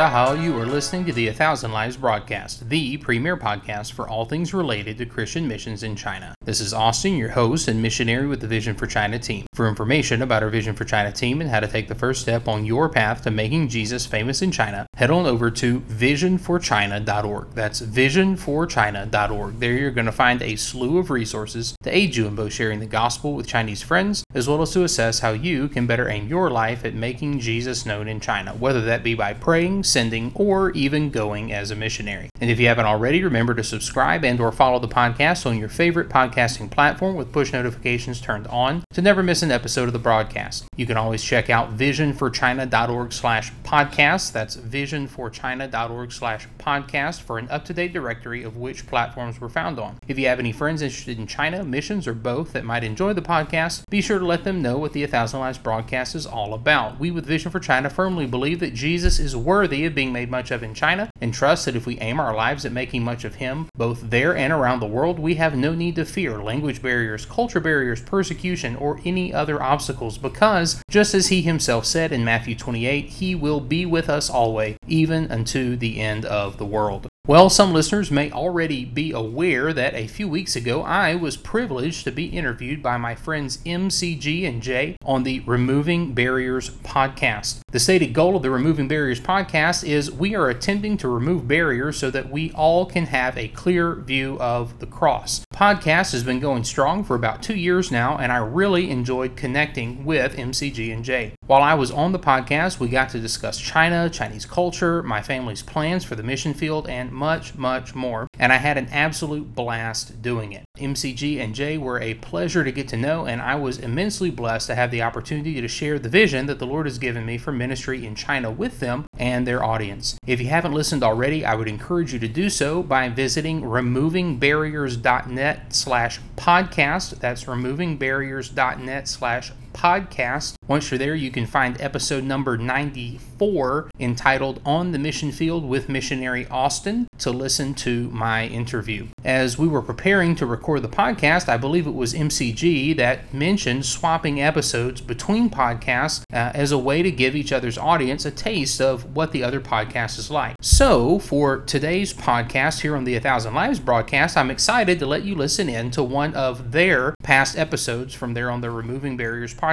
[0.00, 4.24] Zahao, you are listening to the A Thousand Lives broadcast, the premier podcast for all
[4.24, 6.34] things related to Christian missions in China.
[6.50, 9.46] This is Austin, your host and missionary with the Vision for China team.
[9.54, 12.48] For information about our Vision for China team and how to take the first step
[12.48, 17.52] on your path to making Jesus famous in China, head on over to visionforchina.org.
[17.52, 19.60] That's visionforchina.org.
[19.60, 22.80] There you're going to find a slew of resources to aid you in both sharing
[22.80, 26.26] the gospel with Chinese friends as well as to assess how you can better aim
[26.26, 30.72] your life at making Jesus known in China, whether that be by praying, sending, or
[30.72, 32.28] even going as a missionary.
[32.40, 35.68] And if you haven't already, remember to subscribe and or follow the podcast on your
[35.68, 36.08] favorite
[36.40, 40.64] podcasting platform with push notifications turned on to never miss an episode of the broadcast.
[40.76, 44.32] You can always check out visionforchina.org slash podcast.
[44.32, 49.98] That's visionforchina.org slash podcast for an up-to-date directory of which platforms we're found on.
[50.08, 53.20] If you have any friends interested in China, missions, or both that might enjoy the
[53.20, 56.54] podcast, be sure to let them know what the A Thousand Lives broadcast is all
[56.54, 56.98] about.
[56.98, 60.50] We with Vision for China firmly believe that Jesus is worthy of being made much
[60.50, 63.34] of in China and trust that if we aim our lives at making much of
[63.36, 67.26] him, both there and around the world, we have no need to fear language barriers,
[67.26, 72.54] culture barriers, persecution, or any other obstacles because, just as he himself said in Matthew
[72.54, 77.09] 28, he will be with us always, even unto the end of the world.
[77.30, 82.02] Well, some listeners may already be aware that a few weeks ago I was privileged
[82.02, 87.60] to be interviewed by my friends MCG and Jay on the Removing Barriers podcast.
[87.70, 91.98] The stated goal of the Removing Barriers podcast is we are attempting to remove barriers
[91.98, 95.44] so that we all can have a clear view of the cross.
[95.54, 100.04] Podcast has been going strong for about two years now, and I really enjoyed connecting
[100.04, 101.34] with MCG and Jay.
[101.50, 105.64] While I was on the podcast, we got to discuss China, Chinese culture, my family's
[105.64, 108.28] plans for the mission field, and much, much more.
[108.38, 110.62] And I had an absolute blast doing it.
[110.78, 114.68] MCG and Jay were a pleasure to get to know, and I was immensely blessed
[114.68, 117.50] to have the opportunity to share the vision that the Lord has given me for
[117.50, 120.18] ministry in China with them and their audience.
[120.28, 125.74] If you haven't listened already, I would encourage you to do so by visiting removingbarriers.net
[125.74, 127.18] slash podcast.
[127.18, 130.54] That's removingbarriers.net slash podcast.
[130.68, 135.88] Once you're there, you can find episode number 94 entitled On the Mission Field with
[135.88, 139.06] Missionary Austin to listen to my interview.
[139.24, 143.86] As we were preparing to record the podcast, I believe it was MCG that mentioned
[143.86, 148.82] swapping episodes between podcasts uh, as a way to give each other's audience a taste
[148.82, 150.56] of what the other podcast is like.
[150.60, 155.24] So, for today's podcast here on the A Thousand Lives broadcast, I'm excited to let
[155.24, 159.54] you listen in to one of their past episodes from there on the Removing Barriers
[159.54, 159.69] podcast.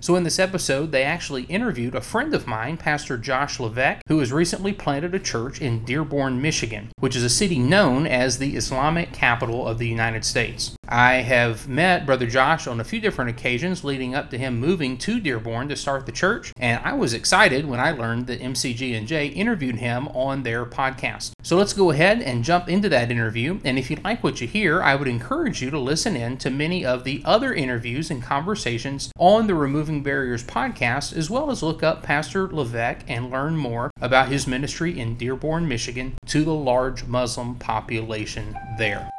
[0.00, 4.18] So, in this episode, they actually interviewed a friend of mine, Pastor Josh Levesque, who
[4.18, 8.56] has recently planted a church in Dearborn, Michigan, which is a city known as the
[8.56, 10.76] Islamic capital of the United States.
[10.88, 14.96] I have met Brother Josh on a few different occasions leading up to him moving
[14.98, 19.28] to Dearborn to start the church, and I was excited when I learned that MCG&J
[19.28, 21.32] interviewed him on their podcast.
[21.42, 24.46] So let's go ahead and jump into that interview, and if you like what you
[24.46, 28.22] hear, I would encourage you to listen in to many of the other interviews and
[28.22, 33.56] conversations on the Removing Barriers podcast, as well as look up Pastor Levesque and learn
[33.56, 39.10] more about his ministry in Dearborn, Michigan to the large Muslim population there.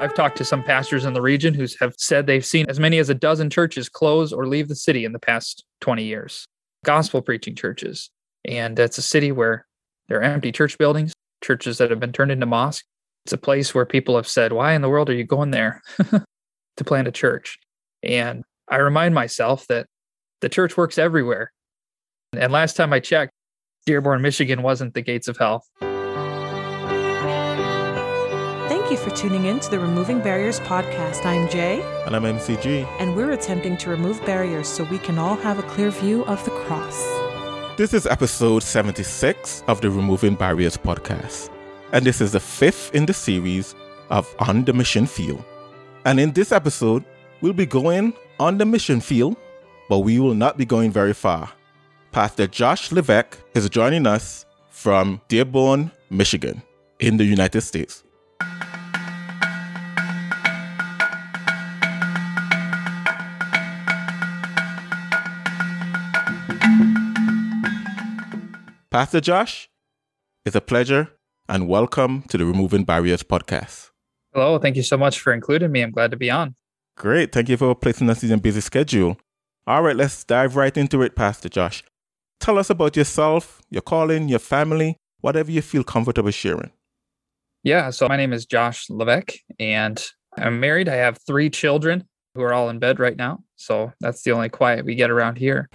[0.00, 2.98] I've talked to some pastors in the region who have said they've seen as many
[2.98, 6.46] as a dozen churches close or leave the city in the past 20 years.
[6.84, 8.10] Gospel preaching churches.
[8.48, 9.66] And it's a city where
[10.08, 11.12] there are empty church buildings,
[11.44, 12.88] churches that have been turned into mosques.
[13.26, 15.82] It's a place where people have said, Why in the world are you going there
[16.76, 17.58] to plant a church?
[18.02, 19.86] And I remind myself that
[20.40, 21.52] the church works everywhere.
[22.32, 23.32] And last time I checked,
[23.84, 25.64] Dearborn, Michigan wasn't the gates of hell.
[28.68, 31.26] Thank you for tuning in to the Removing Barriers podcast.
[31.26, 31.82] I'm Jay.
[32.06, 32.86] And I'm MCG.
[32.98, 36.42] And we're attempting to remove barriers so we can all have a clear view of
[36.46, 37.27] the cross.
[37.78, 41.48] This is episode 76 of the Removing Barriers podcast.
[41.92, 43.76] And this is the fifth in the series
[44.10, 45.44] of On the Mission Field.
[46.04, 47.04] And in this episode,
[47.40, 49.36] we'll be going on the mission field,
[49.88, 51.52] but we will not be going very far.
[52.10, 56.60] Pastor Josh Levesque is joining us from Dearborn, Michigan,
[56.98, 58.02] in the United States.
[68.98, 69.70] Pastor Josh,
[70.44, 71.12] it's a pleasure
[71.48, 73.90] and welcome to the Removing Barriers podcast.
[74.34, 75.82] Hello, thank you so much for including me.
[75.82, 76.56] I'm glad to be on.
[76.96, 77.30] Great.
[77.30, 79.16] Thank you for placing us in a busy schedule.
[79.68, 81.84] All right, let's dive right into it, Pastor Josh.
[82.40, 86.72] Tell us about yourself, your calling, your family, whatever you feel comfortable sharing.
[87.62, 87.90] Yeah.
[87.90, 90.04] So my name is Josh Levesque and
[90.36, 90.88] I'm married.
[90.88, 93.44] I have three children who are all in bed right now.
[93.54, 95.68] So that's the only quiet we get around here.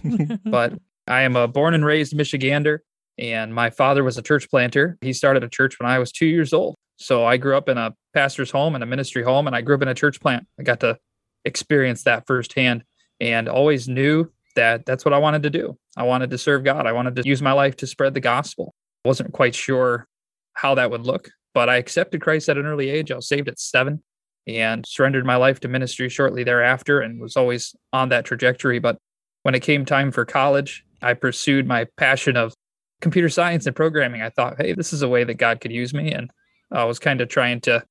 [0.46, 0.72] but
[1.06, 2.78] I am a born and raised Michigander,
[3.18, 4.98] and my father was a church planter.
[5.00, 6.76] He started a church when I was two years old.
[6.96, 9.74] So I grew up in a pastor's home and a ministry home, and I grew
[9.74, 10.46] up in a church plant.
[10.58, 10.98] I got to
[11.44, 12.84] experience that firsthand
[13.20, 15.78] and always knew that that's what I wanted to do.
[15.96, 16.86] I wanted to serve God.
[16.86, 18.74] I wanted to use my life to spread the gospel.
[19.04, 20.06] Wasn't quite sure
[20.54, 23.10] how that would look, but I accepted Christ at an early age.
[23.10, 24.02] I was saved at seven
[24.46, 28.78] and surrendered my life to ministry shortly thereafter and was always on that trajectory.
[28.78, 28.98] But
[29.42, 32.54] when it came time for college, I pursued my passion of
[33.00, 34.22] computer science and programming.
[34.22, 36.12] I thought, hey, this is a way that God could use me.
[36.12, 36.30] And
[36.70, 37.82] I was kind of trying to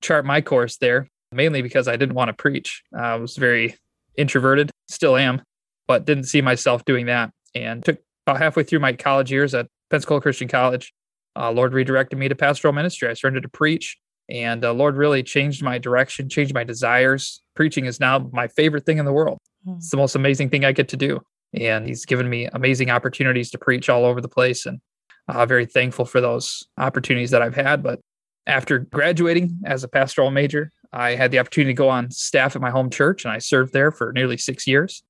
[0.00, 2.82] chart my course there, mainly because I didn't want to preach.
[2.96, 3.76] I was very
[4.16, 5.42] introverted, still am,
[5.86, 7.30] but didn't see myself doing that.
[7.54, 10.92] And took about halfway through my college years at Pensacola Christian College,
[11.36, 13.08] uh, Lord redirected me to pastoral ministry.
[13.08, 13.96] I started to preach,
[14.28, 17.42] and uh, Lord really changed my direction, changed my desires.
[17.54, 19.38] Preaching is now my favorite thing in the world.
[19.64, 19.74] Hmm.
[19.76, 21.20] It's the most amazing thing I get to do.
[21.54, 24.66] And He's given me amazing opportunities to preach all over the place.
[24.66, 24.80] And
[25.28, 27.82] uh, very thankful for those opportunities that I've had.
[27.82, 28.00] But
[28.46, 32.62] after graduating as a pastoral major, I had the opportunity to go on staff at
[32.62, 35.02] my home church, and I served there for nearly six years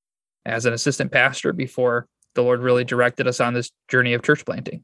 [0.45, 4.45] as an assistant pastor before the Lord really directed us on this journey of church
[4.45, 4.83] planting.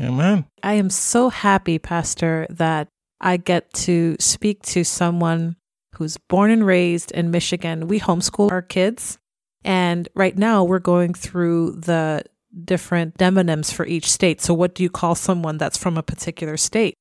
[0.00, 0.46] Amen.
[0.62, 2.88] I am so happy, Pastor, that
[3.20, 5.56] I get to speak to someone
[5.96, 7.88] who's born and raised in Michigan.
[7.88, 9.18] We homeschool our kids.
[9.64, 12.24] And right now we're going through the
[12.64, 14.40] different demonyms for each state.
[14.40, 16.94] So, what do you call someone that's from a particular state?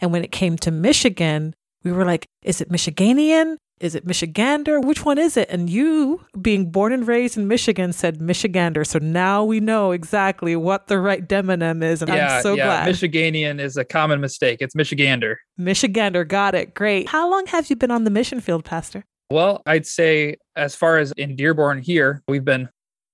[0.00, 1.54] And when it came to Michigan,
[1.84, 3.56] we were like, is it Michiganian?
[3.80, 4.84] Is it Michigander?
[4.84, 5.48] Which one is it?
[5.50, 8.86] And you, being born and raised in Michigan, said Michigander.
[8.86, 12.00] So now we know exactly what the right demonym is.
[12.00, 12.84] And yeah, I'm so yeah.
[12.84, 12.88] glad.
[12.88, 14.58] Michiganian is a common mistake.
[14.60, 15.34] It's Michigander.
[15.58, 16.26] Michigander.
[16.26, 16.74] Got it.
[16.74, 17.08] Great.
[17.08, 19.04] How long have you been on the mission field, Pastor?
[19.30, 22.68] Well, I'd say as far as in Dearborn here, we've been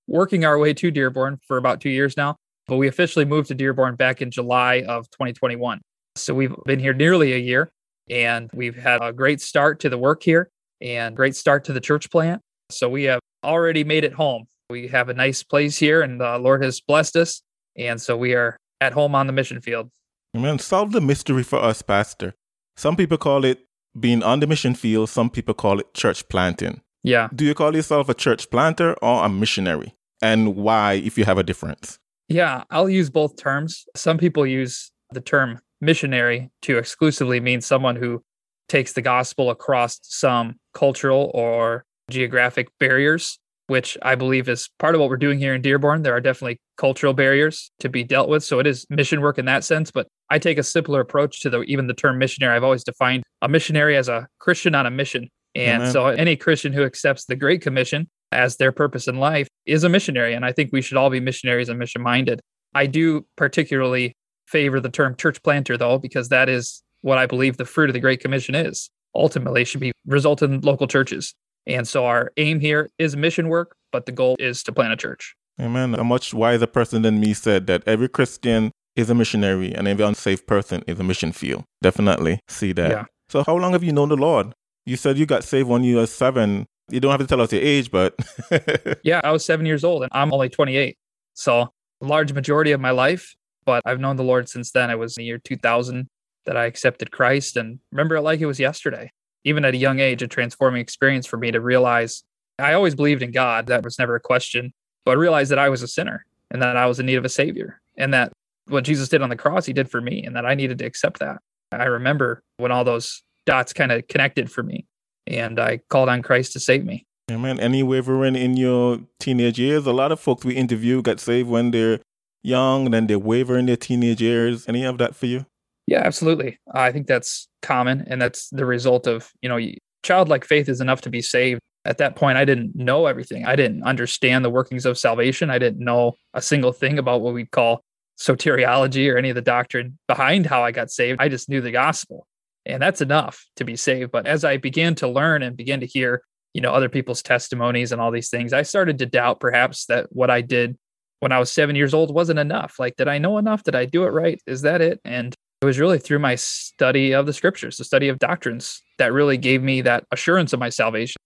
[0.09, 3.55] working our way to Dearborn for about two years now, but we officially moved to
[3.55, 5.81] Dearborn back in July of 2021.
[6.17, 7.71] So we've been here nearly a year
[8.11, 10.51] and we've had a great start to the work here
[10.81, 12.43] and great start to the church plant.
[12.71, 14.47] So we have already made it home.
[14.71, 17.43] We have a nice place here and the Lord has blessed us.
[17.77, 19.91] And so we are at home on the mission field.
[20.37, 20.59] Amen.
[20.59, 22.35] Solve the mystery for us, Pastor.
[22.77, 23.65] Some people call it
[24.01, 26.81] being on the mission field, some people call it church planting.
[27.03, 27.29] Yeah.
[27.35, 29.95] Do you call yourself a church planter or a missionary?
[30.21, 31.99] And why, if you have a difference?
[32.29, 33.87] Yeah, I'll use both terms.
[33.95, 38.23] Some people use the term missionary to exclusively mean someone who
[38.69, 45.01] takes the gospel across some cultural or geographic barriers, which I believe is part of
[45.01, 46.03] what we're doing here in Dearborn.
[46.03, 48.45] There are definitely cultural barriers to be dealt with.
[48.45, 49.91] So it is mission work in that sense.
[49.91, 52.55] But I take a simpler approach to the even the term missionary.
[52.55, 55.29] I've always defined a missionary as a Christian on a mission.
[55.55, 55.93] And Amen.
[55.93, 59.89] so any Christian who accepts the Great Commission as their purpose in life is a
[59.89, 60.35] missionary.
[60.35, 62.41] And I think we should all be missionaries and mission minded.
[62.75, 64.15] I do particularly
[64.47, 67.95] favor the term church planter, though, because that is what I believe the fruit of
[67.95, 68.91] the Great Commission is.
[69.15, 71.35] Ultimately, should be result in local churches.
[71.67, 74.97] And so our aim here is mission work, but the goal is to plant a
[74.97, 75.35] church.
[75.61, 75.95] Amen.
[75.95, 80.05] A much wiser person than me said that every Christian is a missionary and every
[80.05, 81.65] unsaved person is a mission field.
[81.83, 82.91] Definitely see that.
[82.91, 83.05] Yeah.
[83.29, 84.53] So, how long have you known the Lord?
[84.85, 86.67] You said you got saved when you were seven.
[86.91, 88.15] You don't have to tell us your age, but.
[89.03, 90.97] yeah, I was seven years old and I'm only 28.
[91.35, 93.35] So, large majority of my life
[93.69, 94.89] but I've known the Lord since then.
[94.89, 96.09] It was the year 2000
[96.47, 99.13] that I accepted Christ and remember it like it was yesterday.
[99.45, 102.25] Even at a young age, a transforming experience for me to realize
[102.59, 103.67] I always believed in God.
[103.67, 104.73] That was never a question,
[105.05, 107.27] but I realized that I was a sinner and that I was in need of
[107.27, 108.33] a savior and that
[108.69, 110.85] what Jesus did on the cross, he did for me and that I needed to
[110.87, 111.39] accept that.
[111.73, 114.87] I remember when all those dots kind of connected for me
[115.27, 117.07] and I called on Christ to save me.
[117.31, 117.61] Amen.
[117.61, 119.87] Any wavering in your teenage years?
[119.87, 122.01] A lot of folks we interview got saved when they're
[122.43, 124.67] young, then they waver in their teenage years.
[124.69, 125.45] Any of that for you?
[125.87, 126.59] Yeah, absolutely.
[126.75, 129.59] I think that's common, and that's the result of you know,
[130.03, 131.61] childlike faith is enough to be saved.
[131.85, 133.47] At that point, I didn't know everything.
[133.47, 135.49] I didn't understand the workings of salvation.
[135.49, 137.83] I didn't know a single thing about what we'd call
[138.19, 141.21] soteriology or any of the doctrine behind how I got saved.
[141.21, 142.27] I just knew the gospel,
[142.67, 144.11] and that's enough to be saved.
[144.11, 146.23] But as I began to learn and began to hear,
[146.53, 150.07] you know, other people's testimonies and all these things, I started to doubt perhaps that
[150.11, 150.77] what I did
[151.21, 152.77] when I was seven years old wasn't enough.
[152.79, 153.63] Like, did I know enough?
[153.63, 154.41] Did I do it right?
[154.47, 155.01] Is that it?
[155.05, 159.13] And it was really through my study of the scriptures, the study of doctrines, that
[159.13, 161.17] really gave me that assurance of my salvation.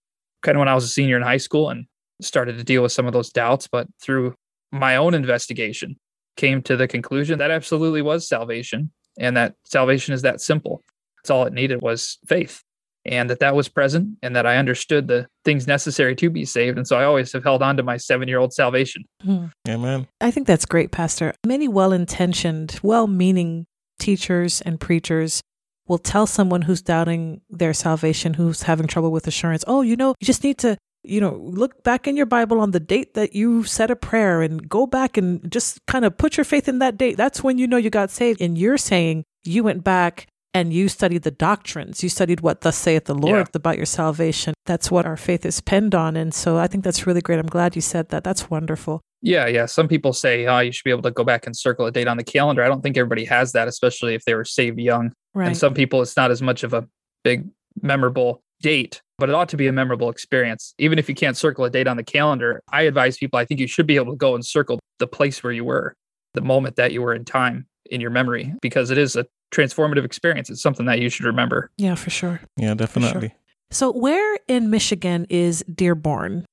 [0.41, 1.85] Kind of when I was a senior in high school and
[2.21, 4.33] started to deal with some of those doubts, but through
[4.71, 5.97] my own investigation,
[6.35, 10.83] came to the conclusion that absolutely was salvation and that salvation is that simple.
[11.21, 12.63] It's all it needed was faith
[13.05, 16.77] and that that was present and that I understood the things necessary to be saved.
[16.77, 19.03] And so I always have held on to my seven year old salvation.
[19.21, 19.45] Hmm.
[19.67, 20.07] Amen.
[20.21, 21.33] I think that's great, Pastor.
[21.45, 23.65] Many well intentioned, well meaning
[23.99, 25.41] teachers and preachers
[25.87, 30.15] will tell someone who's doubting their salvation, who's having trouble with assurance, oh, you know,
[30.19, 33.35] you just need to, you know, look back in your Bible on the date that
[33.35, 36.79] you said a prayer and go back and just kind of put your faith in
[36.79, 37.17] that date.
[37.17, 38.41] That's when you know you got saved.
[38.41, 42.03] And you're saying you went back and you studied the doctrines.
[42.03, 43.45] You studied what thus saith the Lord Yeah.
[43.53, 44.53] about your salvation.
[44.65, 46.15] That's what our faith is pinned on.
[46.15, 47.39] And so I think that's really great.
[47.39, 48.23] I'm glad you said that.
[48.23, 49.01] That's wonderful.
[49.21, 49.65] Yeah, yeah.
[49.65, 52.07] Some people say, oh, you should be able to go back and circle a date
[52.07, 52.61] on the calendar.
[52.63, 55.11] I don't think everybody has that, especially if they were saved young.
[55.33, 55.47] Right.
[55.47, 56.87] And some people, it's not as much of a
[57.23, 57.47] big,
[57.81, 60.73] memorable date, but it ought to be a memorable experience.
[60.79, 63.59] Even if you can't circle a date on the calendar, I advise people, I think
[63.59, 65.93] you should be able to go and circle the place where you were,
[66.33, 70.05] the moment that you were in time in your memory, because it is a transformative
[70.05, 70.49] experience.
[70.49, 71.69] It's something that you should remember.
[71.77, 72.39] yeah, for sure.
[72.57, 73.35] Yeah, definitely.
[73.69, 76.45] So where in Michigan is Dearborn?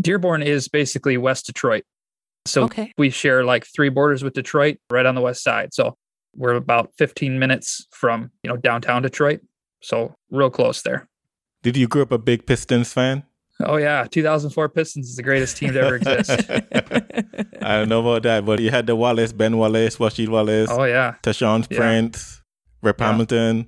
[0.00, 1.84] Dearborn is basically West Detroit.
[2.46, 2.92] So Okay.
[2.96, 5.74] we share like three borders with Detroit right on the west side.
[5.74, 5.96] So
[6.36, 9.40] we're about 15 minutes from, you know, downtown Detroit.
[9.82, 11.08] So real close there.
[11.66, 13.24] Did you grow up a big Pistons fan?
[13.58, 16.30] Oh yeah, 2004 Pistons is the greatest team to ever exist.
[17.60, 20.84] I don't know about that, but you had the Wallace, Ben Wallace, Rasheed Wallace, oh
[20.84, 21.16] yeah.
[21.24, 21.76] Tayshaun yeah.
[21.76, 22.40] Prince,
[22.82, 23.10] Rip Yeah.
[23.10, 23.66] Hamilton,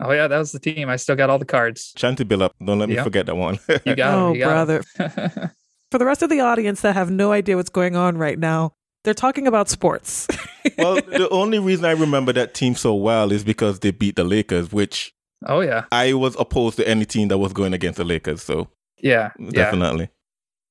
[0.00, 0.90] Oh yeah, that was the team.
[0.90, 1.94] I still got all the cards.
[1.96, 2.54] Shanty Bill up.
[2.62, 3.04] Don't let me Yeah.
[3.04, 3.58] forget that one.
[3.86, 4.36] You got oh, it.
[4.36, 4.82] You oh, got brother.
[4.98, 5.50] it.
[5.90, 8.72] For the rest of the audience that have no idea what's going on right now,
[9.04, 10.28] they're talking about sports.
[10.76, 14.24] well, the only reason I remember that team so well is because they beat the
[14.24, 15.14] Lakers, which
[15.46, 15.84] oh yeah.
[15.92, 18.42] I was opposed to any team that was going against the Lakers.
[18.42, 18.68] So
[18.98, 19.30] Yeah.
[19.38, 19.50] Yeah.
[19.50, 20.10] definitely.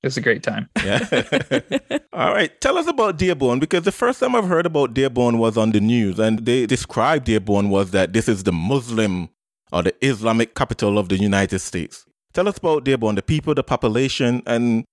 [0.02, 0.70] It was a great time.
[0.84, 1.06] Yeah.
[2.14, 2.60] All right.
[2.62, 5.80] Tell us about Dearborn because the first time I've heard about Dearborn was on the
[5.82, 9.30] news, and they described Dearborn was that this is the Muslim
[9.72, 12.06] or the Islamic capital of the United States.
[12.34, 14.86] Tell us about Dearborn, the people, the population, and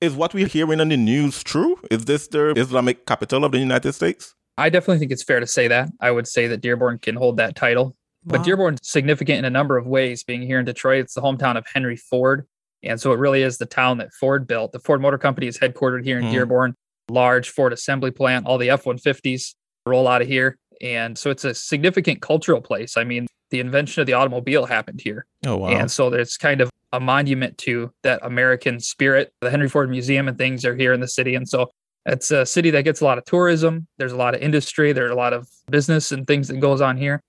[0.00, 1.76] is what we're hearing on the news true?
[1.90, 4.34] Is this the Islamic capital of the United States?
[4.56, 5.90] I definitely think it's fair to say that.
[6.00, 7.96] I would say that Dearborn can hold that title.
[8.24, 8.44] But Wow.
[8.44, 11.00] Dearborn's significant in a number of ways, being here in Detroit.
[11.00, 12.46] It's the hometown of Henry Ford.
[12.82, 14.72] And so it really is the town that Ford built.
[14.72, 16.32] The Ford Motor Company is headquartered here in Mhm.
[16.32, 16.74] Dearborn,
[17.08, 18.46] large Ford assembly plant.
[18.46, 19.54] All the F 150s
[19.86, 20.56] roll out of here.
[20.80, 22.96] And so it's a significant cultural place.
[22.96, 25.26] I mean, the invention of the automobile happened here.
[25.46, 25.68] Oh wow.
[25.68, 29.32] And so there's kind of a monument to that American spirit.
[29.40, 31.34] The Henry Ford Museum and things are here in the city.
[31.34, 31.70] And so
[32.06, 33.86] it's a city that gets a lot of tourism.
[33.98, 34.92] There's a lot of industry.
[34.92, 37.20] There are a lot of business and things that goes on here.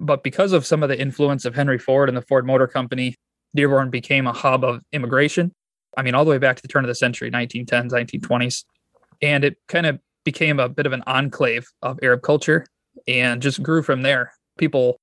[0.00, 3.16] But because of some of the influence of Henry Ford and the Ford Motor Company,
[3.54, 5.52] Dearborn became a hub of immigration.
[5.96, 8.64] I mean, all the way back to the turn of the century, 1910s, 1920s.
[9.20, 12.66] And it kind of became a bit of an enclave of Arab culture
[13.08, 14.32] and just grew from there.
[14.58, 15.00] People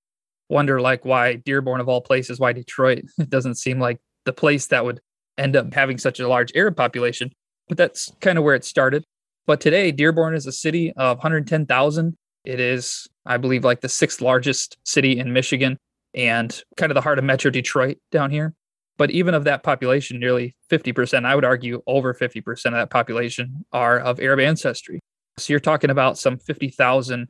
[0.50, 3.04] wonder like why Dearborn of all places, why Detroit?
[3.20, 5.02] It doesn't seem like the place that would
[5.38, 7.32] end up having such a large Arab population,
[7.68, 9.04] but that's kind of where it started.
[9.48, 12.16] But today, Dearborn is a city of 110,000.
[12.46, 15.78] It is, I believe, like the sixth largest city in Michigan
[16.14, 18.54] and kind of the heart of Metro Detroit down here.
[18.98, 23.66] But even of that population, nearly 50%, I would argue over 50% of that population
[23.74, 25.02] are of Arab ancestry.
[25.38, 27.28] So you're talking about some 50,000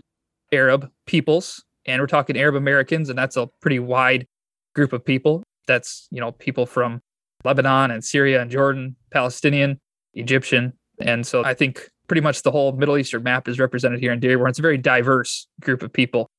[0.52, 4.28] Arab peoples, and we're talking Arab Americans, and that's a pretty wide
[4.76, 5.44] group of people.
[5.68, 7.02] That's, you know, people from
[7.44, 9.80] Lebanon and Syria and Jordan, Palestinian,
[10.14, 10.74] Egyptian.
[11.00, 14.20] And so I think pretty much the whole Middle Eastern map is represented here in
[14.20, 14.50] Dearborn.
[14.50, 16.30] It's a very diverse group of people.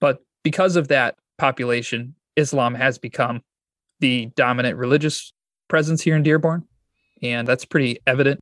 [0.00, 3.42] But because of that population, Islam has become
[4.00, 5.32] the dominant religious
[5.68, 6.64] presence here in Dearborn.
[7.22, 8.40] And that's pretty evident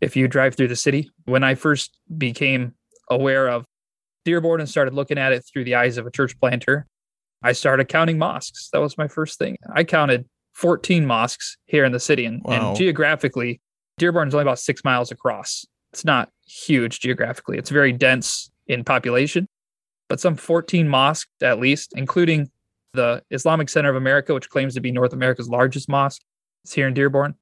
[0.00, 1.10] if you drive through the city.
[1.24, 2.74] When I first became
[3.10, 3.64] aware of
[4.24, 6.86] Dearborn and started looking at it through the eyes of a church planter,
[7.42, 8.68] I started counting mosques.
[8.72, 9.56] That was my first thing.
[9.74, 12.26] I counted 14 mosques here in the city.
[12.26, 12.70] And, Wow.
[12.70, 13.60] and geographically,
[13.96, 15.64] Dearborn is only about six miles across.
[15.92, 19.48] It's not huge geographically, it's very dense in population,
[20.08, 22.50] but some 14 mosques at least, including
[22.94, 26.22] the Islamic Center of America, which claims to be North America's largest mosque.
[26.64, 27.34] It's here in Dearborn.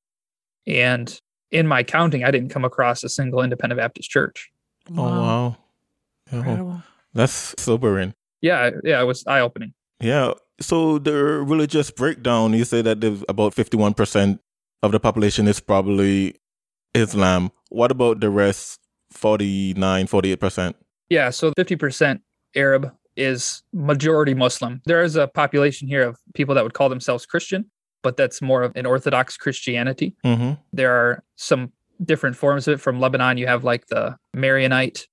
[0.67, 4.51] And in my counting, I didn't come across a single independent Baptist church.
[4.97, 5.57] Oh wow.
[6.33, 6.83] Oh,
[7.15, 8.15] that's sobering.
[8.41, 9.73] Yeah, yeah, it was eye opening.
[10.01, 10.33] Yeah.
[10.61, 14.39] So the religious breakdown, you say that there's about 51%
[14.83, 16.37] of the population is probably
[16.95, 17.51] Islam.
[17.77, 18.81] What about the rest,
[19.11, 20.73] 49, 48%?
[21.11, 22.21] Yeah, so 50%
[22.55, 24.81] Arab is majority Muslim.
[24.87, 27.71] There is a population here of people that would call themselves Christian,
[28.03, 30.17] but that's more of an Orthodox Christianity.
[30.25, 30.53] Mm-hmm.
[30.73, 31.71] There are some
[32.03, 32.81] different forms of it.
[32.81, 35.07] From Lebanon, you have like the Maronite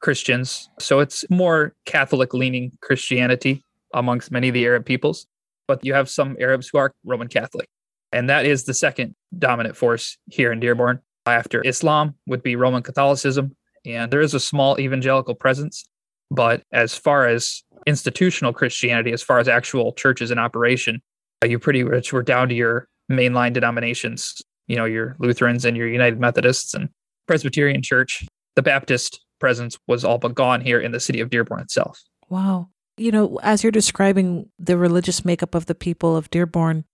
[0.00, 0.70] Christians.
[0.80, 5.26] So it's more Catholic leaning Christianity amongst many of the Arab peoples.
[5.68, 7.68] But you have some Arabs who are Roman Catholic.
[8.10, 11.02] And that is the second dominant force here in Dearborn.
[11.26, 13.56] After Islam would be Roman Catholicism.
[13.84, 15.84] And there is a small evangelical presence.
[16.30, 21.00] But as far as institutional Christianity, as far as actual churches in operation,
[21.42, 25.76] uh, you pretty much were down to your mainline denominations, you know, your Lutherans and
[25.76, 26.88] your United Methodists and
[27.28, 28.26] Presbyterian Church.
[28.56, 32.02] The Baptist presence was all but gone here in the city of Dearborn itself.
[32.28, 32.70] Wow.
[32.96, 36.84] You know, as you're describing the religious makeup of the people of Dearborn,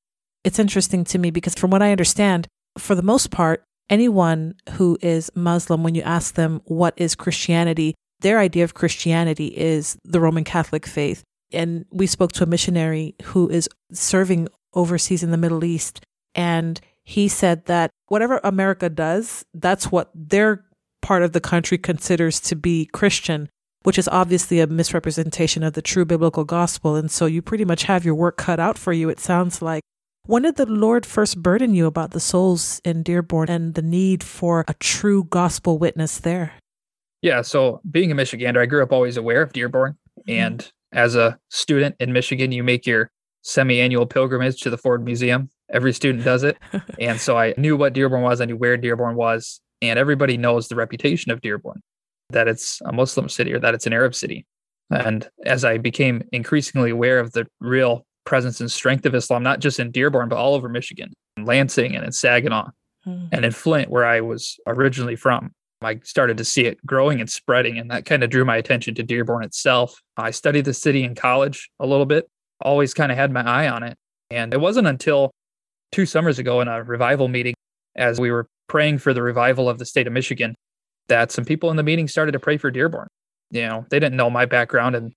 [0.44, 4.98] it's interesting to me because, from what I understand, for the most part, anyone who
[5.00, 10.20] is Muslim, when you ask them what is Christianity, their idea of Christianity is the
[10.20, 11.22] Roman Catholic faith.
[11.52, 16.04] And we spoke to a missionary who is serving overseas in the Middle East.
[16.34, 20.64] And he said that whatever America does, that's what their
[21.02, 23.48] part of the country considers to be Christian,
[23.82, 26.96] which is obviously a misrepresentation of the true biblical gospel.
[26.96, 29.82] And so you pretty much have your work cut out for you, it sounds like.
[30.24, 34.22] When did the Lord first burden you about the souls in Dearborn and the need
[34.22, 36.54] for a true gospel witness there?
[37.22, 39.96] Yeah, so being a Michigander, I grew up always aware of Dearborn.
[40.20, 40.30] Mm-hmm.
[40.30, 43.10] And as a student in Michigan, you make your
[43.42, 45.50] semi annual pilgrimage to the Ford Museum.
[45.72, 46.56] Every student does it.
[47.00, 49.60] and so I knew what Dearborn was, I knew where Dearborn was.
[49.80, 51.82] And everybody knows the reputation of Dearborn
[52.30, 54.46] that it's a Muslim city or that it's an Arab city.
[54.90, 59.60] And as I became increasingly aware of the real presence and strength of Islam, not
[59.60, 62.70] just in Dearborn, but all over Michigan, in Lansing and in Saginaw
[63.06, 63.28] mm.
[63.32, 65.52] and in Flint, where I was originally from.
[65.82, 68.94] I started to see it growing and spreading, and that kind of drew my attention
[68.94, 70.00] to Dearborn itself.
[70.16, 72.28] I studied the city in college a little bit,
[72.60, 73.96] always kind of had my eye on it.
[74.30, 75.32] And it wasn't until
[75.90, 77.54] two summers ago in a revival meeting,
[77.96, 80.54] as we were praying for the revival of the state of Michigan,
[81.08, 83.08] that some people in the meeting started to pray for Dearborn.
[83.50, 85.12] You know, they didn't know my background and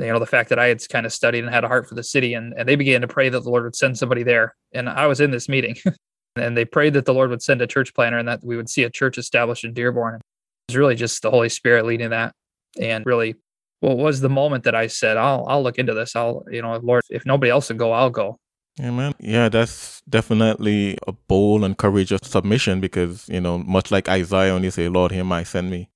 [0.00, 1.94] you know the fact that I had kind of studied and had a heart for
[1.94, 4.54] the city, and, and they began to pray that the Lord would send somebody there.
[4.72, 5.76] And I was in this meeting,
[6.36, 8.68] and they prayed that the Lord would send a church planter and that we would
[8.68, 10.16] see a church established in Dearborn.
[10.16, 12.34] It was really just the Holy Spirit leading that,
[12.80, 13.34] and really,
[13.80, 16.14] what was the moment that I said, "I'll I'll look into this.
[16.14, 18.36] I'll you know, Lord, if nobody else will go, I'll go."
[18.80, 19.14] Amen.
[19.18, 24.62] Yeah, that's definitely a bold and courageous submission because you know, much like Isaiah, when
[24.62, 25.90] you say, "Lord, here I send me."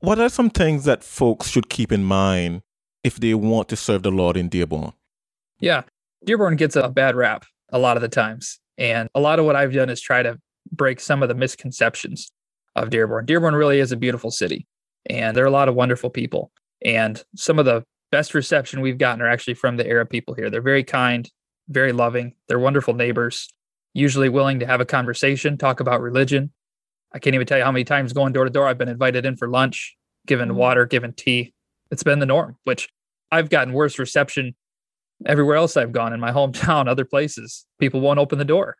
[0.00, 2.62] What are some things that folks should keep in mind
[3.04, 4.92] if they want to serve the Lord in Dearborn?
[5.60, 5.82] Yeah,
[6.24, 8.60] Dearborn gets a bad rap a lot of the times.
[8.78, 10.38] And a lot of what I've done is try to
[10.70, 12.32] break some of the misconceptions
[12.76, 13.26] of Dearborn.
[13.26, 14.66] Dearborn really is a beautiful city,
[15.08, 16.50] and there are a lot of wonderful people.
[16.84, 20.50] And some of the best reception we've gotten are actually from the Arab people here.
[20.50, 21.30] They're very kind,
[21.68, 23.48] very loving, they're wonderful neighbors,
[23.94, 26.52] usually willing to have a conversation, talk about religion.
[27.12, 29.26] I can't even tell you how many times going door to door I've been invited
[29.26, 30.58] in for lunch, given mm-hmm.
[30.58, 31.52] water, given tea.
[31.92, 32.88] It's been the norm, which
[33.30, 34.56] I've gotten worse reception
[35.26, 37.66] everywhere else I've gone in my hometown, other places.
[37.78, 38.76] People won't open the door.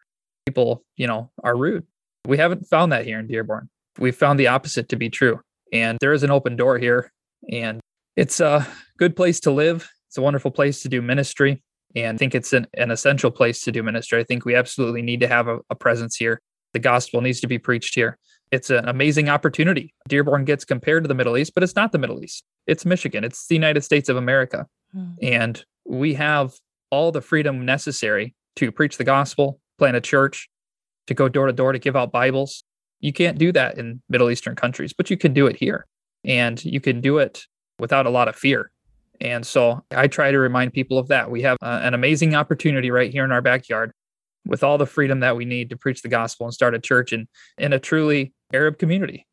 [0.47, 1.87] People, you know, are rude.
[2.27, 3.69] We haven't found that here in Dearborn.
[3.99, 5.41] We've found the opposite to be true.
[5.73, 7.13] And there is an open door here.
[7.51, 7.81] And
[8.17, 8.67] it's a
[8.99, 9.89] good place to live.
[10.09, 11.63] It's a wonderful place to do ministry.
[11.95, 14.21] And I think it's an, an essential place to do ministry.
[14.21, 16.41] I think we absolutely need to have a, a presence here.
[16.73, 18.19] The gospel needs to be preached here.
[18.53, 19.95] It's an amazing opportunity.
[20.09, 22.45] Dearborn gets compared to the Middle East, but it's not the Middle East.
[22.67, 23.25] It's Michigan.
[23.25, 24.67] It's the United States of America.
[24.95, 25.15] Mm.
[25.23, 26.53] And we have
[26.91, 30.51] all the freedom necessary to preach the gospel, plant a church,
[31.07, 32.63] to go door to door to give out Bibles.
[33.01, 35.87] You can't do that in Middle Eastern countries, but you can do it here.
[36.25, 37.47] And you can do it
[37.79, 38.71] without a lot of fear.
[39.21, 41.31] And so I try to remind people of that.
[41.31, 43.93] We have uh, an amazing opportunity right here in our backyard
[44.45, 47.13] with all the freedom that we need to preach the gospel and start a church
[47.13, 49.27] in, in a truly Arab community.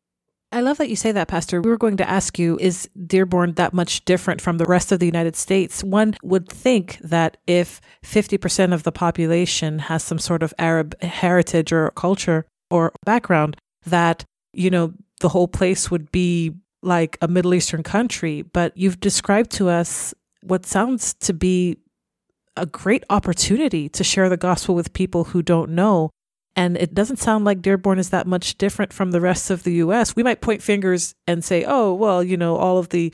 [0.52, 1.62] I love that you say that, Pastor.
[1.62, 4.98] We were going to ask you is Dearborn that much different from the rest of
[4.98, 5.84] the United States?
[5.84, 11.72] One would think that if 50% of the population has some sort of Arab heritage
[11.72, 13.56] or culture or background,
[13.86, 16.52] that, you know, the whole place would be
[16.82, 18.42] like a Middle Eastern country.
[18.42, 21.76] But you've described to us what sounds to be
[22.56, 26.10] a great opportunity to share the gospel with people who don't know.
[26.56, 29.74] And it doesn't sound like Dearborn is that much different from the rest of the
[29.74, 30.16] US.
[30.16, 33.12] We might point fingers and say, oh, well, you know, all of the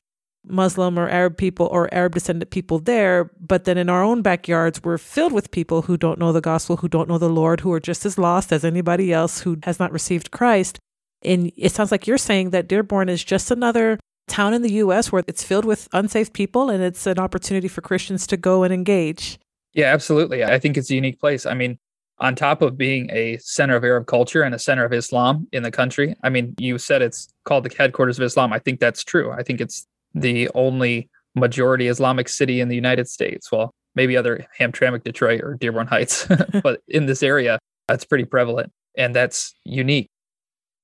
[0.48, 3.30] Muslim or Arab people or Arab descendant people there.
[3.40, 6.78] But then in our own backyards, we're filled with people who don't know the gospel,
[6.78, 9.78] who don't know the Lord, who are just as lost as anybody else who has
[9.78, 10.78] not received Christ.
[11.22, 15.12] And it sounds like you're saying that Dearborn is just another town in the US
[15.12, 18.72] where it's filled with unsafe people and it's an opportunity for Christians to go and
[18.72, 19.38] engage.
[19.72, 20.42] Yeah, absolutely.
[20.44, 21.44] I think it's a unique place.
[21.44, 21.78] I mean,
[22.18, 25.62] on top of being a center of Arab culture and a center of Islam in
[25.62, 26.16] the country.
[26.22, 28.52] I mean, you said it's called the headquarters of Islam.
[28.52, 29.30] I think that's true.
[29.30, 33.52] I think it's the only majority Islamic city in the United States.
[33.52, 36.26] Well, maybe other Hamtramck, Detroit, or Dearborn Heights,
[36.62, 40.08] but in this area, that's pretty prevalent and that's unique.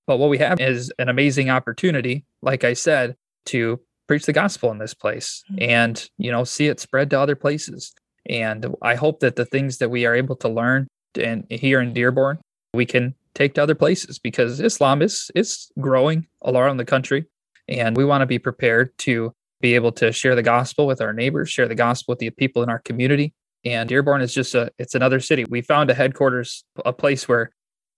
[0.07, 3.17] But what we have is an amazing opportunity, like I said,
[3.47, 5.71] to preach the gospel in this place mm-hmm.
[5.71, 7.93] and, you know, see it spread to other places.
[8.29, 11.93] And I hope that the things that we are able to learn and here in
[11.93, 12.39] Dearborn,
[12.75, 17.27] we can take to other places because Islam is is growing all around the country.
[17.69, 21.13] And we want to be prepared to be able to share the gospel with our
[21.13, 23.33] neighbors, share the gospel with the people in our community.
[23.65, 25.45] And Dearborn is just a it's another city.
[25.49, 27.53] We found a headquarters, a place where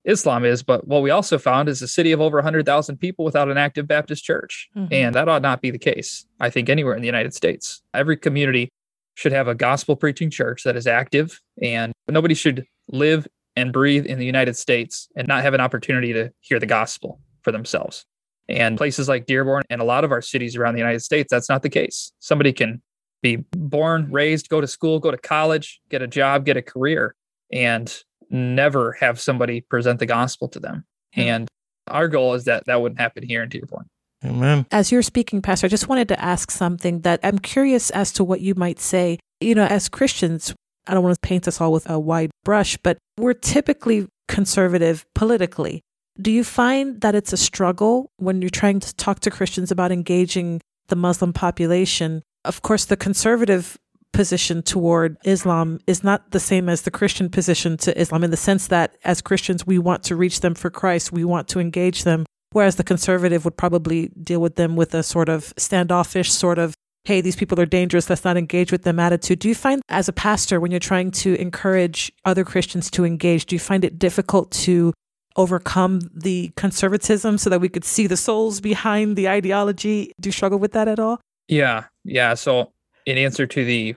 [0.04, 3.48] Islam is, but what we also found is a city of over 100,000 people without
[3.48, 4.68] an active Baptist church.
[4.76, 4.92] Mm-hmm.
[4.92, 7.82] And that ought not be the case, I think, anywhere in the United States.
[7.94, 8.68] Every community
[9.14, 14.06] should have a gospel preaching church that is active, and nobody should live and breathe
[14.06, 18.04] in the United States and not have an opportunity to hear the gospel for themselves.
[18.48, 21.48] And places like Dearborn and a lot of our cities around the United States, that's
[21.48, 22.12] not the case.
[22.18, 22.82] Somebody can
[23.22, 27.14] be born, raised, go to school, go to college, get a job, get a career,
[27.50, 30.84] and never have somebody present the gospel to them.
[31.16, 31.28] Mm-hmm.
[31.28, 31.48] And
[31.88, 33.86] our goal is that that wouldn't happen here in Dearborn.
[34.24, 34.66] Amen.
[34.70, 38.24] As you're speaking, Pastor, I just wanted to ask something that I'm curious as to
[38.24, 39.18] what you might say.
[39.40, 40.54] You know, as Christians,
[40.86, 45.04] I don't want to paint us all with a wide brush, but we're typically conservative
[45.14, 45.82] politically.
[46.20, 49.92] Do you find that it's a struggle when you're trying to talk to Christians about
[49.92, 52.22] engaging the Muslim population?
[52.44, 53.78] Of course, the conservative
[54.12, 58.36] position toward Islam is not the same as the Christian position to Islam in the
[58.36, 62.04] sense that as Christians, we want to reach them for Christ, we want to engage
[62.04, 62.24] them.
[62.52, 66.72] Whereas the conservative would probably deal with them with a sort of standoffish, sort of,
[67.04, 69.38] hey, these people are dangerous, let's not engage with them attitude.
[69.38, 73.46] Do you find, as a pastor, when you're trying to encourage other Christians to engage,
[73.46, 74.92] do you find it difficult to
[75.36, 80.12] overcome the conservatism so that we could see the souls behind the ideology?
[80.20, 81.20] Do you struggle with that at all?
[81.48, 81.84] Yeah.
[82.04, 82.34] Yeah.
[82.34, 82.72] So,
[83.04, 83.96] in answer to the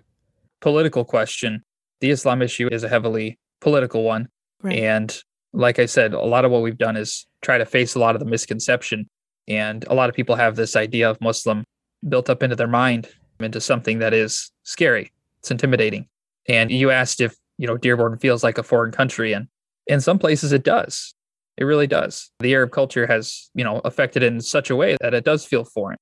[0.60, 1.64] political question,
[2.02, 4.28] the Islam issue is a heavily political one.
[4.62, 4.80] Right.
[4.80, 5.16] And
[5.54, 8.16] like I said, a lot of what we've done is try to face a lot
[8.16, 9.08] of the misconception.
[9.48, 11.64] And a lot of people have this idea of Muslim
[12.08, 13.08] built up into their mind
[13.40, 15.12] into something that is scary.
[15.40, 16.08] It's intimidating.
[16.48, 19.34] And you asked if, you know, Dearborn feels like a foreign country.
[19.34, 19.48] And
[19.86, 21.14] in some places it does.
[21.58, 22.30] It really does.
[22.40, 25.64] The Arab culture has, you know, affected in such a way that it does feel
[25.64, 25.98] foreign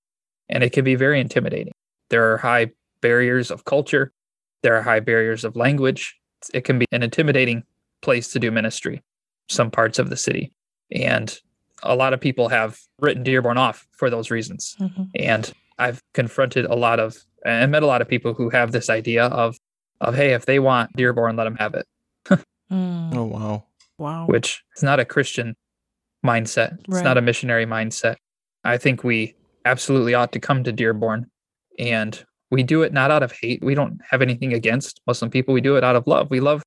[0.50, 1.74] and it can be very intimidating.
[2.10, 4.12] There are high barriers of culture,
[4.64, 6.16] there are high barriers of language.
[6.54, 7.64] It can be an intimidating
[8.02, 9.02] place to do ministry,
[9.50, 10.52] some parts of the city.
[10.92, 11.36] And
[11.84, 14.76] a lot of people have written Dearborn off for those reasons.
[14.80, 15.04] Mm-hmm.
[15.16, 18.90] And I've confronted a lot of and met a lot of people who have this
[18.90, 19.58] idea of
[20.02, 21.86] of hey, if they want Dearborn, let them have it.
[22.72, 23.16] mm.
[23.16, 23.64] Oh wow.
[23.98, 24.26] Wow.
[24.28, 25.56] Which is not a Christian
[26.26, 26.80] mindset.
[26.88, 28.16] It's not a missionary mindset.
[28.64, 31.28] I think we absolutely ought to come to Dearborn
[31.80, 33.64] and we do it not out of hate.
[33.64, 35.54] We don't have anything against Muslim people.
[35.54, 36.30] We do it out of love.
[36.30, 36.64] We love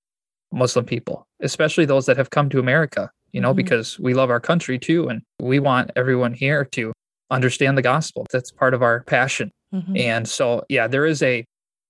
[0.52, 3.56] Muslim people, especially those that have come to America, you know, mm-hmm.
[3.56, 5.08] because we love our country too.
[5.08, 6.92] And we want everyone here to
[7.30, 8.26] understand the gospel.
[8.32, 9.50] That's part of our passion.
[9.74, 9.96] Mm-hmm.
[9.96, 11.44] And so, yeah, there is a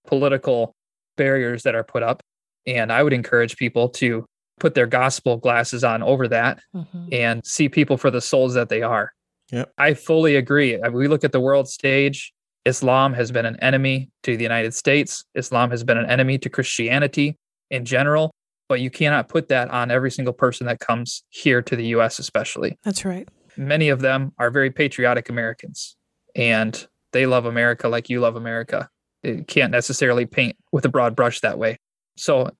[0.07, 0.75] political
[1.17, 2.21] barriers that are put up.
[2.67, 4.25] And I would encourage people to
[4.61, 7.09] put their gospel glasses on over that mm-hmm.
[7.13, 9.13] and see people for the souls that they are.
[9.53, 9.73] Yep.
[9.79, 10.79] I fully agree.
[10.93, 12.33] We look at the world stage,
[12.69, 15.25] Islam has been an enemy to the United States.
[15.35, 17.37] Islam has been an enemy to Christianity
[17.71, 18.31] in general,
[18.69, 22.19] but you cannot put that on every single person that comes here to the US,
[22.19, 22.77] especially.
[22.85, 23.27] That's right.
[23.59, 25.97] Many of them are very patriotic Americans
[26.37, 28.89] and they love America like you love America.
[29.25, 31.79] It can't necessarily paint with a broad brush that way.
[32.17, 32.51] So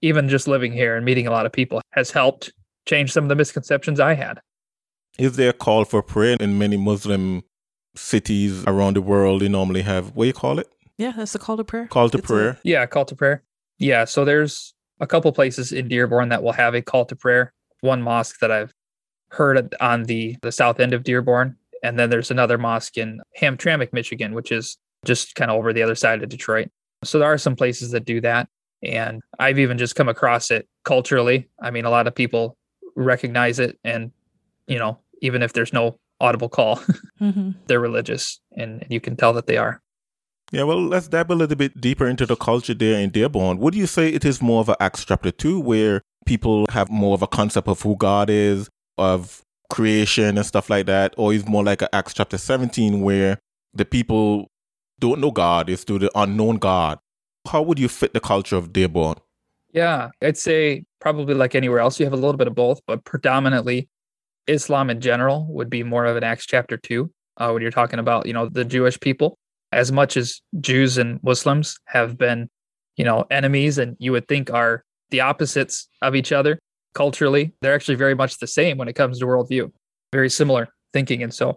[0.00, 2.52] even just living here and meeting a lot of people has helped
[2.86, 4.40] change some of the misconceptions I had.
[5.18, 7.42] Is there a call for prayer in many Muslim
[7.96, 9.42] cities around the world?
[9.42, 10.68] You normally have what do you call it?
[10.98, 11.88] Yeah, that's the call to prayer.
[11.88, 12.50] Call to it's prayer.
[12.50, 13.42] A- yeah, call to prayer.
[13.78, 17.52] Yeah, so there's a couple places in Dearborn that will have a call to prayer.
[17.80, 18.72] One mosque that I've
[19.34, 23.92] heard on the the south end of Dearborn, and then there's another mosque in Hamtramck,
[23.92, 26.70] Michigan, which is just kind of over the other side of Detroit.
[27.04, 28.48] So there are some places that do that.
[28.82, 31.48] And I've even just come across it culturally.
[31.60, 32.56] I mean, a lot of people
[32.96, 33.78] recognize it.
[33.84, 34.12] And,
[34.66, 36.76] you know, even if there's no audible call,
[37.20, 37.50] mm-hmm.
[37.66, 39.80] they're religious and you can tell that they are.
[40.52, 43.58] Yeah, well, let's dive a little bit deeper into the culture there in Dearborn.
[43.58, 47.14] Would you say it is more of an Acts chapter 2 where people have more
[47.14, 48.68] of a concept of who God is,
[48.98, 51.14] of creation and stuff like that?
[51.16, 53.38] Or is more like Acts chapter 17 where
[53.72, 54.50] the people
[54.98, 56.98] don't know God, it's to the unknown God?
[57.48, 59.16] How would you fit the culture of Dearborn?
[59.72, 63.04] Yeah, I'd say probably like anywhere else, you have a little bit of both, but
[63.04, 63.88] predominantly
[64.46, 67.98] Islam in general would be more of an Acts chapter 2 uh, when you're talking
[67.98, 69.36] about, you know, the Jewish people.
[69.72, 72.48] As much as Jews and Muslims have been,
[72.96, 76.60] you know, enemies and you would think are the opposites of each other
[76.94, 79.70] culturally, they're actually very much the same when it comes to worldview,
[80.12, 81.22] very similar thinking.
[81.22, 81.56] And so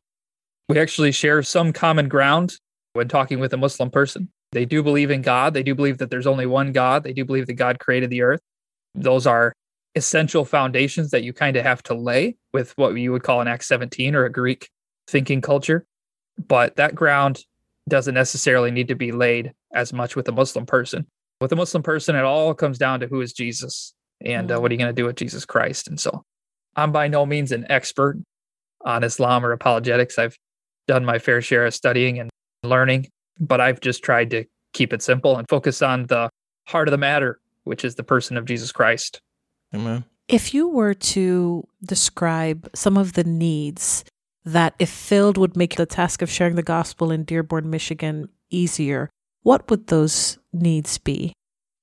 [0.69, 2.55] we actually share some common ground
[2.93, 4.29] when talking with a Muslim person.
[4.51, 5.53] They do believe in God.
[5.53, 7.03] They do believe that there's only one God.
[7.03, 8.41] They do believe that God created the earth.
[8.95, 9.53] Those are
[9.95, 13.47] essential foundations that you kind of have to lay with what you would call an
[13.47, 14.69] Acts 17 or a Greek
[15.07, 15.85] thinking culture.
[16.37, 17.43] But that ground
[17.89, 21.07] doesn't necessarily need to be laid as much with a Muslim person.
[21.39, 24.71] With a Muslim person, it all comes down to who is Jesus and uh, what
[24.71, 25.87] are you going to do with Jesus Christ.
[25.87, 26.23] And so
[26.75, 28.17] I'm by no means an expert
[28.85, 30.17] on Islam or apologetics.
[30.17, 30.35] I've
[30.87, 32.29] done my fair share of studying and
[32.63, 33.07] learning,
[33.39, 36.29] but I've just tried to keep it simple and focus on the
[36.67, 39.19] heart of the matter, which is the person of Jesus Christ.
[39.73, 40.05] Amen.
[40.27, 44.03] If you were to describe some of the needs
[44.43, 49.09] that, if filled, would make the task of sharing the gospel in Dearborn, Michigan easier,
[49.43, 51.33] what would those needs be?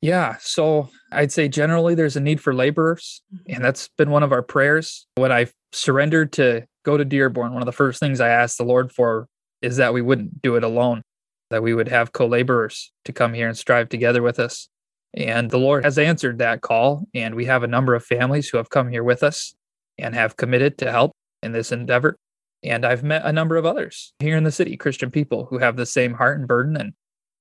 [0.04, 0.36] Yeah.
[0.38, 3.22] So I'd say generally there's a need for laborers.
[3.34, 3.54] Mm-hmm.
[3.54, 5.06] And that's been one of our prayers.
[5.14, 8.64] When I surrendered to go to Dearborn, one of the first things I asked the
[8.64, 9.28] Lord for
[9.62, 11.00] is that we wouldn't do it alone,
[11.48, 14.68] that we would have co laborers to come here and strive together with us.
[15.14, 17.08] And the Lord has answered that call.
[17.14, 19.54] And we have a number of families who have come here with us
[19.96, 21.12] and have committed to help
[21.42, 22.18] in this endeavor.
[22.62, 25.76] And I've met a number of others here in the city, Christian people who have
[25.76, 26.92] the same heart and burden and,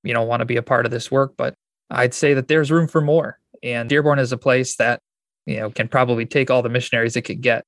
[0.02, 1.34] you know, want to be a part of this work.
[1.38, 1.56] But
[1.89, 3.39] I'd say that there's room for more.
[3.62, 5.00] And Dearborn is a place that,
[5.46, 7.63] you know, can probably take all the missionaries it could get.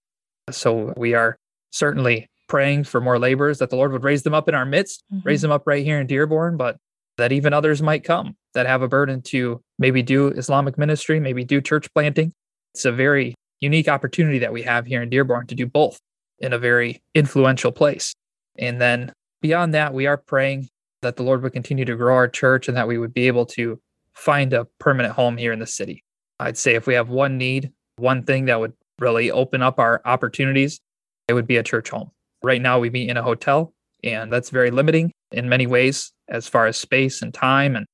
[0.51, 1.37] So we are
[1.71, 5.03] certainly praying for more laborers that the Lord would raise them up in our midst,
[5.11, 5.25] Mhm.
[5.25, 6.77] raise them up right here in Dearborn, but
[7.17, 11.43] that even others might come that have a burden to maybe do Islamic ministry, maybe
[11.43, 12.33] do church planting.
[12.73, 15.97] It's a very unique opportunity that we have here in Dearborn to do both
[16.39, 18.13] in a very influential place.
[18.57, 20.67] And then beyond that, we are praying
[21.01, 23.45] that the Lord would continue to grow our church and that we would be able
[23.47, 23.79] to
[24.15, 26.03] find a permanent home here in the city.
[26.39, 30.01] I'd say if we have one need, one thing that would really open up our
[30.05, 30.79] opportunities,
[31.27, 32.11] it would be a church home.
[32.43, 33.73] Right now, we meet in a hotel,
[34.03, 37.85] and that's very limiting in many ways as far as space and time and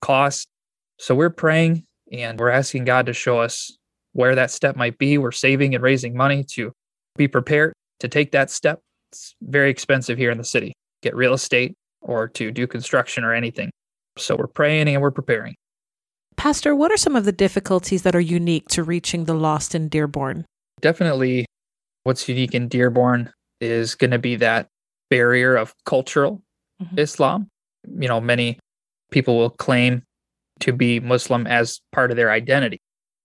[0.00, 0.48] cost.
[0.98, 3.76] So we're praying and we're asking God to show us
[4.12, 5.18] where that step might be.
[5.18, 6.72] We're saving and raising money to
[7.16, 8.80] be prepared to take that step.
[9.12, 13.34] It's very expensive here in the city, get real estate or to do construction or
[13.34, 13.70] anything.
[14.18, 15.54] So we're praying and we're preparing.
[16.36, 19.88] Pastor, what are some of the difficulties that are unique to reaching the lost in
[19.88, 20.44] Dearborn?
[20.80, 21.46] Definitely
[22.04, 24.68] what's unique in Dearborn is going to be that
[25.10, 26.42] barrier of cultural
[26.82, 26.98] Mhm.
[26.98, 27.48] Islam.
[27.88, 28.58] You know, many
[29.10, 30.02] people will claim
[30.60, 32.78] to be Muslim as part of their identity.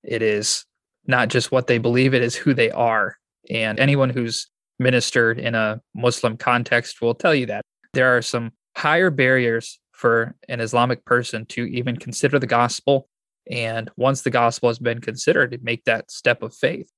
[0.03, 0.65] It is
[1.05, 3.17] not just what they believe, it is who they are.
[3.49, 4.47] And anyone who's
[4.79, 10.35] ministered in a Muslim context will tell you that there are some higher barriers for
[10.49, 13.07] an Islamic person to even consider the gospel.
[13.49, 16.91] And once the gospel has been considered, to make that step of faith.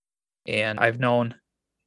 [0.48, 1.36] And I've known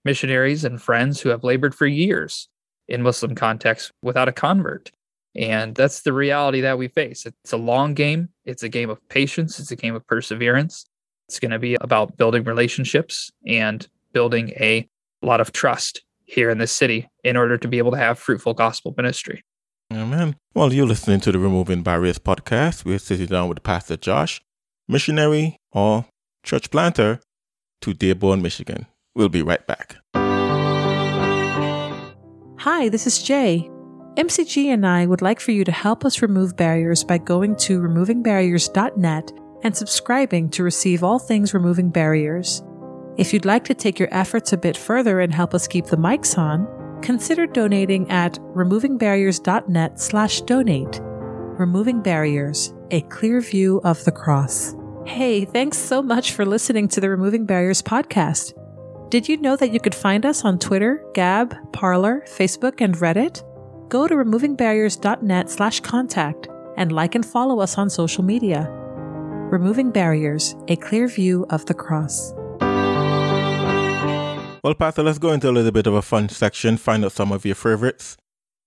[0.04, 2.48] missionaries and friends who have labored for years
[2.86, 4.92] in Muslim contexts without a convert.
[5.34, 7.26] And that's the reality that we face.
[7.26, 10.86] It's a long game, it's a game of patience, it's a game of perseverance.
[11.28, 14.88] It's going to be about building relationships and building a
[15.22, 18.54] lot of trust here in this city in order to be able to have fruitful
[18.54, 19.42] gospel ministry.
[19.92, 20.36] Amen.
[20.54, 22.84] Well, you're listening to the Removing Barriers podcast.
[22.84, 24.40] We're sitting down with Pastor Josh,
[24.88, 26.06] missionary or
[26.42, 27.20] church planter
[27.82, 28.86] to Dearborn, Michigan.
[29.14, 29.96] We'll be right back.
[32.58, 33.70] Hi, this is Jay.
[34.16, 37.80] MCG and I would like for you to help us remove barriers by going to
[37.80, 42.62] removingbarriers.net and subscribing to receive all things removing barriers.
[43.18, 45.96] If you'd like to take your efforts a bit further and help us keep the
[45.96, 46.66] mics on,
[47.02, 51.00] consider donating at removingbarriers.net slash donate.
[51.02, 54.74] Removing Barriers, a clear view of the cross.
[55.06, 58.52] Hey, thanks so much for listening to the Removing Barriers podcast.
[59.08, 63.42] Did you know that you could find us on Twitter, Gab, Parler, Facebook, and Reddit?
[63.88, 68.68] Go to removingbarriers.net slash contact and like and follow us on social media.
[69.50, 72.34] Removing Barriers, a clear view of the cross.
[74.62, 77.30] Well, Pastor, let's go into a little bit of a fun section, find out some
[77.30, 78.16] of your favorites.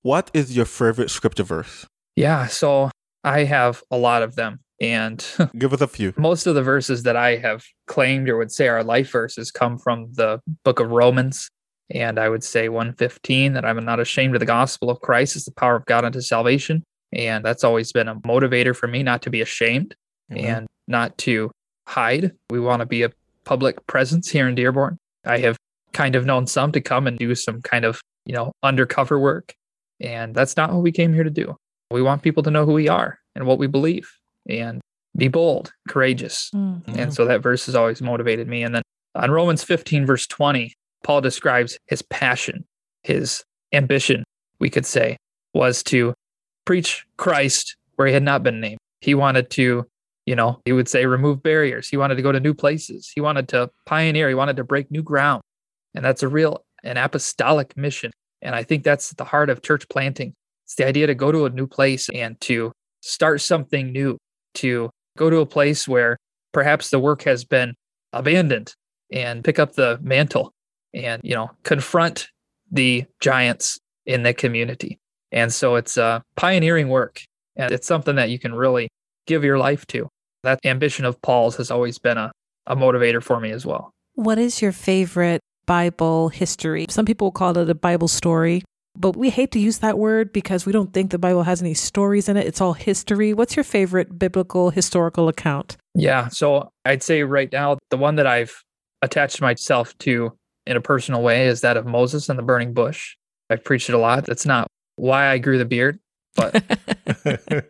[0.02, 1.86] What is your favorite scripture verse?
[2.16, 2.90] Yeah, so
[3.24, 4.60] I have a lot of them.
[4.82, 5.26] And
[5.58, 6.14] Give us a few.
[6.18, 9.78] most of the verses that I have claimed or would say are life verses come
[9.78, 11.50] from the book of Romans.
[11.92, 15.44] And I would say 115 that I'm not ashamed of the gospel of Christ is
[15.44, 16.84] the power of God unto salvation.
[17.12, 19.96] And that's always been a motivator for me not to be ashamed
[20.32, 20.46] Amen.
[20.46, 21.52] and not to
[21.88, 22.32] hide.
[22.50, 23.12] We want to be a
[23.44, 24.98] public presence here in Dearborn.
[25.26, 25.58] I have
[25.94, 29.54] kind of known some to come and do some kind of, you know, undercover work.
[30.00, 31.56] And that's not what we came here to do.
[31.92, 34.10] We want people to know who we are and what we believe
[34.48, 34.82] and
[35.18, 36.50] be bold, courageous.
[36.54, 36.98] Mhm.
[36.98, 38.64] And so that verse has always motivated me.
[38.64, 38.84] And then
[39.16, 40.74] on Romans 15, verse 20,
[41.04, 42.66] Paul describes his passion,
[43.04, 44.24] his ambition,
[44.60, 45.18] we could say,
[45.54, 46.14] was to
[46.66, 48.78] preach Christ where he had not been named.
[49.02, 49.86] He wanted to,
[50.26, 51.88] you know, he would say remove barriers.
[51.90, 53.12] He wanted to go to new places.
[53.14, 54.30] He wanted to pioneer.
[54.30, 55.42] He wanted to break new ground.
[55.96, 58.12] And that's a real, an apostolic mission.
[58.42, 60.34] And I think that's the heart of church planting.
[60.66, 62.72] It's the idea to go to a new place and to
[63.02, 64.18] start something new,
[64.56, 66.18] to go to a place where
[66.54, 67.74] perhaps the work has been
[68.14, 68.74] abandoned
[69.12, 70.52] and pick up the mantle
[70.94, 72.28] and you know confront
[72.72, 75.00] the giants in the community
[75.32, 77.22] and so it's a pioneering work
[77.56, 78.90] and it's something that you can really
[79.28, 80.08] give your life to
[80.44, 82.32] that ambition of paul's has always been a,
[82.68, 86.88] a motivator for me as well What is your favorite Bible history?
[86.90, 88.64] Some people call it a Bible story,
[88.98, 91.76] but we hate to use that word because we don't think the Bible has any
[91.76, 92.48] stories in it.
[92.48, 93.36] It's all history.
[93.36, 95.78] What's your favorite biblical historical account?
[95.96, 98.64] yeah so i'd say right now the one that i've
[99.02, 100.32] attached myself to
[100.68, 103.16] in a personal way is that of moses and the burning bush
[103.50, 106.00] i've preached it a lot that's not why i grew the beard
[106.36, 106.56] but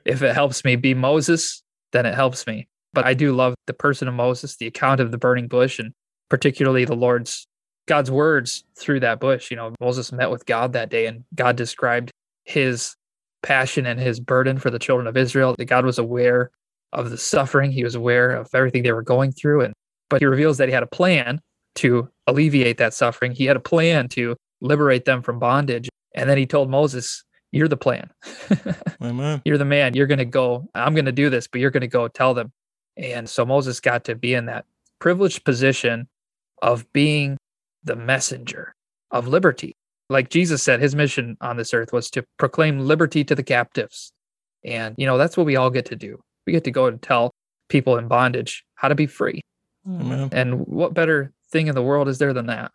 [0.06, 2.68] if it helps me be Moses, then it helps me.
[2.94, 5.94] But I do love the person of Moses, the account of the burning bush, and
[6.30, 7.48] particularly the Lord's
[7.90, 9.50] God's words through that bush.
[9.50, 12.12] You know, Moses met with God that day, and God described
[12.46, 12.96] his
[13.42, 15.56] passion and his burden for the children of Israel.
[15.58, 16.52] That God was aware
[16.94, 19.74] of the suffering, he was aware of everything they were going through, and
[20.10, 21.42] but he reveals that he had a plan
[21.76, 23.32] to alleviate that suffering.
[23.32, 25.90] He had a plan to liberate them from bondage.
[26.16, 28.10] And then he told Moses, You're the plan.
[29.02, 29.42] Amen.
[29.46, 29.96] you're the man.
[29.96, 30.68] You're going to go.
[30.76, 32.52] I'm going to do this, but you're going to go tell them.
[32.98, 34.66] And so Moses got to be in that
[35.00, 36.08] privileged position
[36.62, 37.38] of being
[37.90, 38.76] the messenger
[39.10, 39.76] of liberty.
[40.10, 44.12] Like Jesus said, his mission on this earth was to proclaim liberty to the captives.
[44.64, 46.20] And, you know, that's what we all get to do.
[46.46, 47.32] We get to go and tell
[47.68, 49.42] people in bondage how to be free.
[49.88, 50.02] Mm-hmm.
[50.02, 50.30] Amen.
[50.32, 52.72] And what better thing in the world is there than that?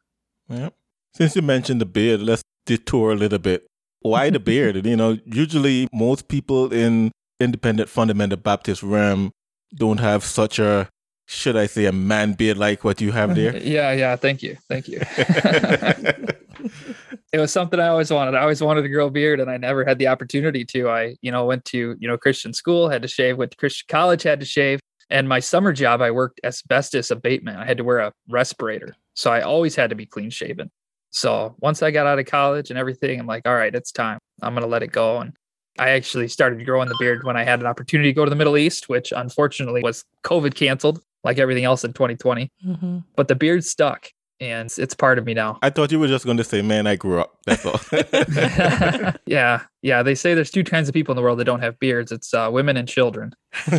[0.49, 0.71] Yeah.
[1.15, 3.67] Since you mentioned the beard, let's detour a little bit.
[4.01, 4.85] Why the beard?
[4.87, 9.31] you know, usually most people in independent fundamental Baptist realm
[9.77, 10.89] don't have such a,
[11.27, 13.57] should I say, a man beard like what you have there.
[13.65, 14.17] Yeah, yeah.
[14.17, 14.57] Thank you.
[14.69, 15.01] Thank you.
[17.33, 18.35] it was something I always wanted.
[18.35, 20.89] I always wanted to grow a beard and I never had the opportunity to.
[20.89, 23.87] I, you know, went to, you know, Christian school, had to shave, went to Christian
[23.89, 24.81] college, had to shave.
[25.11, 27.59] And my summer job, I worked asbestos abatement.
[27.59, 28.95] I had to wear a respirator.
[29.15, 30.71] So I always had to be clean shaven.
[31.11, 34.19] So once I got out of college and everything, I'm like, all right, it's time.
[34.43, 35.19] I'm going to let it go.
[35.19, 35.33] And
[35.79, 38.37] I actually started growing the beard when I had an opportunity to go to the
[38.37, 42.51] Middle East, which unfortunately was COVID canceled, like everything else in 2020.
[42.63, 44.11] hmm But the beard stuck
[44.41, 45.59] and it's part of me now.
[45.63, 47.39] I thought you were just going to say, man, I grew up.
[47.47, 47.81] That's all.
[49.27, 49.63] yeah.
[49.83, 50.03] Yeah.
[50.03, 52.35] They say there's two kinds of people in the world that don't have beards it's
[52.35, 53.35] uh, women and children.
[53.73, 53.79] all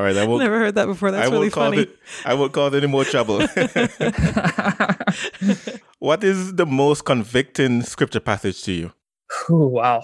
[0.00, 0.16] right.
[0.16, 1.10] I won't, Never heard that before.
[1.10, 1.82] That's I really won't cause funny.
[1.82, 1.98] it.
[2.24, 3.38] I won't cause any more trouble.
[5.98, 8.92] what is the most convicting scripture passage to you?
[9.50, 10.02] Ooh, wow.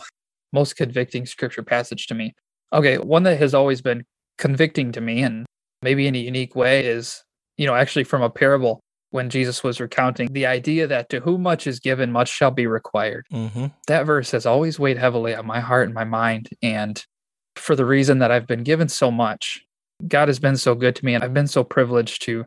[0.52, 2.34] Most convicting scripture passage to me.
[2.72, 2.98] Okay.
[2.98, 4.04] One that has always been
[4.38, 5.46] convicting to me and
[5.82, 7.22] maybe in a unique way is,
[7.56, 11.42] you know, actually from a parable when Jesus was recounting the idea that to whom
[11.42, 13.24] much is given, much shall be required.
[13.32, 13.66] Mm-hmm.
[13.86, 16.48] that verse has always weighed heavily on my heart and my mind.
[16.62, 17.02] And
[17.56, 19.64] for the reason that I've been given so much,
[20.06, 21.14] God has been so good to me.
[21.14, 22.44] And I've been so privileged to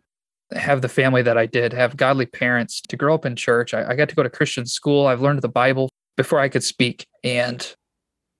[0.54, 3.74] have the family that I did, have godly parents, to grow up in church.
[3.74, 5.08] I, I got to go to Christian school.
[5.08, 7.08] I've learned the Bible before I could speak.
[7.24, 7.74] And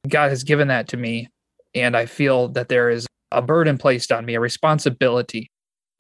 [0.08, 1.30] God has given that to me.
[1.74, 5.52] And I feel that there is a burden placed on me, a responsibility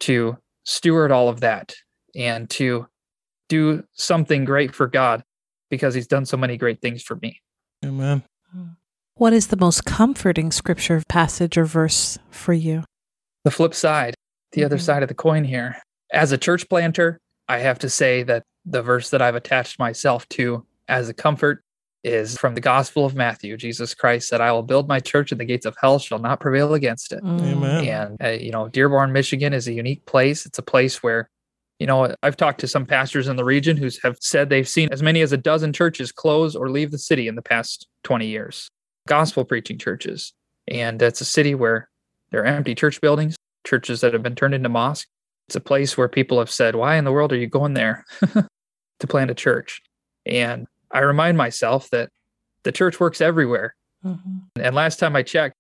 [0.02, 1.74] to steward all of that
[2.16, 2.88] and to
[3.50, 5.24] do something great for God
[5.70, 7.42] because he's done so many great things for me.
[7.86, 8.24] Amen.
[9.16, 12.84] What is the most comforting scripture passage or verse for you?
[13.44, 14.16] The flip side,
[14.52, 14.82] the other Mhm.
[14.82, 15.78] side of the coin here.
[16.12, 20.28] As a church planter, I have to say that the verse that I've attached myself
[20.30, 21.64] to as a comfort
[22.04, 23.56] is from the Gospel of Matthew.
[23.58, 26.40] Jesus Christ said, I will build my church and the gates of hell shall not
[26.40, 27.24] prevail against it.
[27.24, 27.42] Mm.
[27.42, 27.88] Amen.
[27.88, 30.46] And, uh, you know, Dearborn, Michigan is a unique place.
[30.46, 31.30] It's a place where,
[31.80, 34.90] you know, I've talked to some pastors in the region who have said they've seen
[34.92, 38.26] as many as a dozen churches close or leave the city in the past 20
[38.26, 38.70] years,
[39.08, 40.34] gospel preaching churches.
[40.68, 41.90] And it's a city where
[42.32, 43.36] there are empty church buildings,
[43.66, 45.10] churches that have been turned into mosques.
[45.48, 48.06] It's a place where people have said, Why in the world are you going there
[49.00, 49.82] to plant a church?
[50.26, 52.10] And I remind myself that
[52.64, 53.76] the church works everywhere.
[54.06, 54.44] Mhm.
[54.60, 55.56] And last time I checked,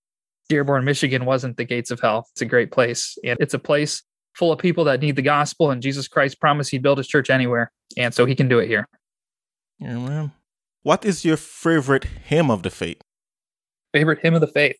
[0.49, 2.27] Dearborn, Michigan wasn't the gates of hell.
[2.33, 3.17] It's a great place.
[3.23, 4.03] And it's a place
[4.35, 7.29] full of people that need the gospel, and Jesus Christ promised he'd build his church
[7.29, 7.71] anywhere.
[7.97, 8.87] And so he can do it here.
[9.83, 10.31] Amen.
[10.83, 13.01] What is your favorite hymn of the faith?
[13.93, 14.77] Favorite hymn of the faith?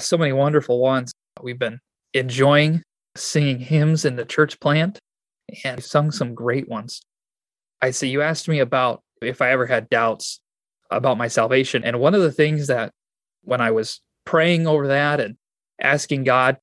[0.00, 1.12] So many wonderful ones.
[1.42, 1.80] We've been
[2.12, 2.82] enjoying
[3.16, 4.98] singing hymns in the church plant
[5.64, 7.02] and sung some great ones.
[7.80, 10.40] I see you asked me about if I ever had doubts
[10.90, 11.84] about my salvation.
[11.84, 12.92] And one of the things that
[13.42, 15.36] when I was praying over that and
[15.80, 16.56] asking God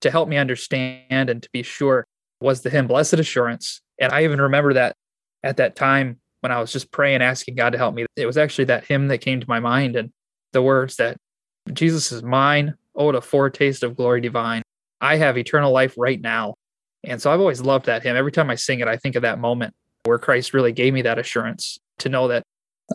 [0.00, 2.06] to help me understand and to be sure
[2.40, 3.80] was the hymn Blessed Assurance.
[4.00, 4.96] And I even remember that
[5.42, 8.38] at that time when I was just praying, asking God to help me, it was
[8.38, 10.10] actually that hymn that came to my mind and
[10.52, 11.16] the words that
[11.72, 12.74] Jesus is mine.
[12.94, 14.62] Oh, a foretaste of glory divine.
[15.00, 16.54] I have eternal life right now.
[17.04, 18.16] And so I've always loved that hymn.
[18.16, 21.02] Every time I sing it, I think of that moment where Christ really gave me
[21.02, 22.42] that assurance to know that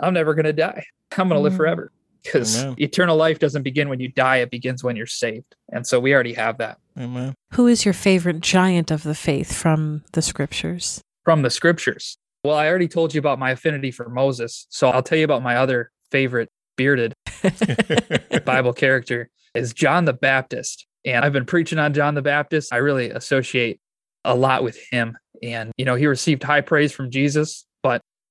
[0.02, 0.86] I'm never going to die.
[1.18, 1.58] I'm going to live mm.
[1.58, 1.92] forever
[2.24, 5.56] because eternal life doesn't begin when you die, it begins when you're saved.
[5.72, 6.80] And so we already have that.
[6.98, 7.34] Amen.
[7.54, 11.02] Who is your favorite giant of the faith from the scriptures?
[11.24, 12.18] From the scriptures.
[12.44, 14.68] Well, I already told you about my affinity for Moses.
[14.70, 17.14] So I'll tell you about my other favorite bearded
[18.46, 20.88] Bible character is John the Baptist.
[21.06, 22.74] And I've been preaching on John the Baptist.
[22.74, 23.80] I really associate
[24.24, 25.18] a lot with him.
[25.42, 27.73] And, you know, he received high praise from Jesus, but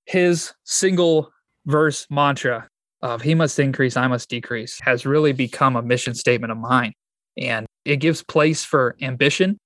[0.07, 1.31] his single
[1.67, 2.69] verse mantra
[3.03, 6.93] of he must increase, I must decrease has really become a mission statement of mine.
[7.37, 9.59] And it gives place for ambition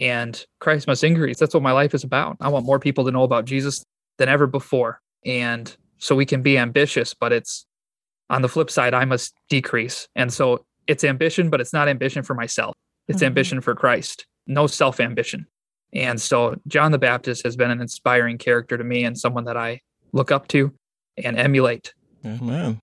[0.00, 1.38] and Christ must increase.
[1.38, 2.38] That's what my life is about.
[2.40, 3.84] I want more people to know about Jesus
[4.18, 4.98] than ever before.
[5.24, 7.66] And so we can be ambitious, but it's
[8.30, 10.08] on the flip side, I must decrease.
[10.16, 12.74] And so it's ambition, but it's not ambition for myself.
[13.08, 13.26] It's mm-hmm.
[13.26, 15.46] ambition for Christ, no self ambition.
[15.92, 19.56] And so John the Baptist has been an inspiring character to me and someone that
[19.56, 19.80] I
[20.12, 20.72] look up to
[21.22, 21.94] and emulate.
[22.24, 22.80] Amen.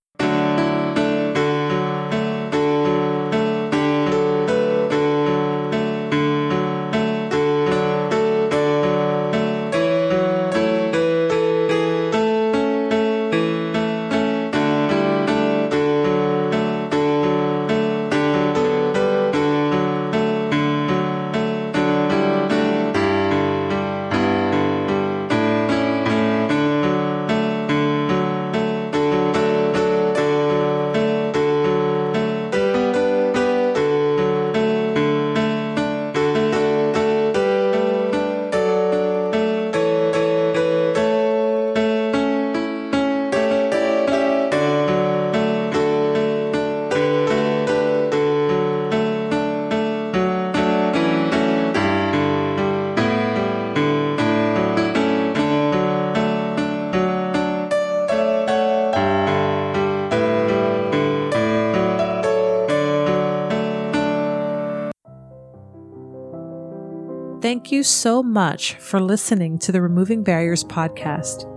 [67.47, 71.47] Thank you so much for listening to the Removing Barriers podcast.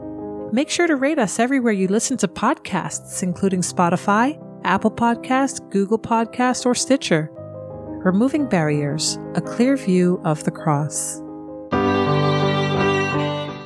[0.53, 5.99] Make sure to rate us everywhere you listen to podcasts, including Spotify, Apple Podcast, Google
[5.99, 7.29] Podcast, or Stitcher.
[8.05, 11.19] Removing Barriers, a clear view of the cross.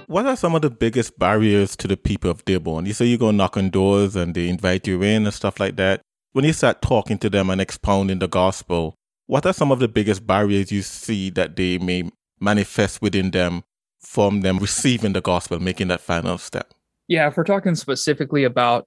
[0.06, 2.86] What are some of the biggest barriers to the people of Dearborn?
[2.86, 5.76] You say you go knock on doors and they invite you in and stuff like
[5.76, 6.00] that.
[6.32, 8.94] When you start talking to them and expounding the gospel,
[9.26, 12.10] what are some of the biggest barriers you see that they may
[12.40, 13.62] manifest within them
[14.00, 16.72] from them receiving the gospel, making that final step?
[17.08, 18.86] Yeah, if we're talking specifically about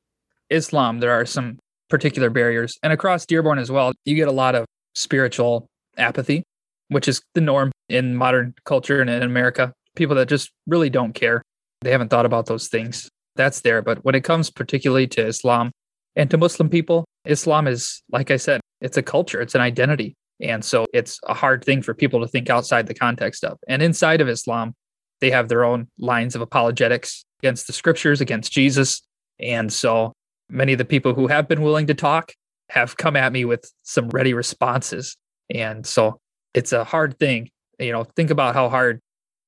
[0.49, 1.59] Islam, there are some
[1.89, 2.77] particular barriers.
[2.83, 4.65] And across Dearborn as well, you get a lot of
[4.95, 5.67] spiritual
[5.97, 6.43] apathy,
[6.89, 9.73] which is the norm in modern culture and in America.
[9.95, 11.41] People that just really don't care.
[11.81, 13.09] They haven't thought about those things.
[13.35, 13.81] That's there.
[13.81, 15.71] But when it comes particularly to Islam
[16.15, 20.15] and to Muslim people, Islam is, like I said, it's a culture, it's an identity.
[20.41, 23.57] And so it's a hard thing for people to think outside the context of.
[23.67, 24.75] And inside of Islam,
[25.19, 29.01] they have their own lines of apologetics against the scriptures, against Jesus.
[29.39, 30.13] And so
[30.49, 32.33] many of the people who have been willing to talk
[32.69, 35.17] have come at me with some ready responses.
[35.49, 36.19] And so
[36.53, 37.49] it's a hard thing.
[37.79, 38.99] You know, think about how hard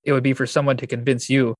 [0.04, 1.56] it would be for someone to convince you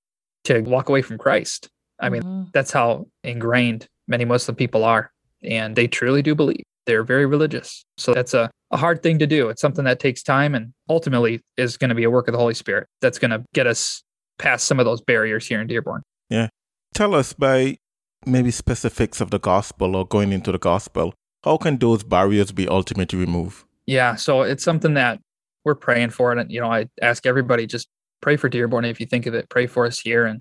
[0.46, 1.68] to walk away from Christ.
[2.00, 2.50] I mean, mm-hmm.
[2.54, 5.12] that's how ingrained many Muslim people are.
[5.44, 7.86] And they truly do believe they're very religious.
[7.98, 9.50] So that's a, a hard thing to do.
[9.50, 12.40] It's something that takes time and ultimately is going to be a work of the
[12.40, 14.04] Holy Spirit that's going to get us
[14.40, 16.02] past some of those barriers here in Dearborn.
[16.30, 16.48] Yeah.
[16.96, 17.78] Tell us by
[18.26, 21.14] maybe specifics of the gospel or going into the gospel,
[21.44, 23.66] how can those barriers be ultimately removed?
[23.86, 24.16] Yeah.
[24.16, 25.20] So it's something that
[25.64, 26.32] we're praying for.
[26.32, 27.88] And, you know, I ask everybody just
[28.22, 28.84] pray for Dearborn.
[28.84, 30.26] If you think of it, pray for us here.
[30.26, 30.40] And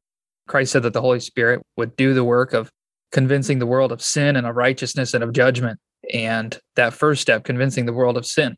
[0.48, 2.70] Christ said that the Holy Spirit would do the work of
[3.12, 5.78] convincing the world of sin and of righteousness and of judgment.
[6.12, 8.56] And that first step, convincing the world of sin,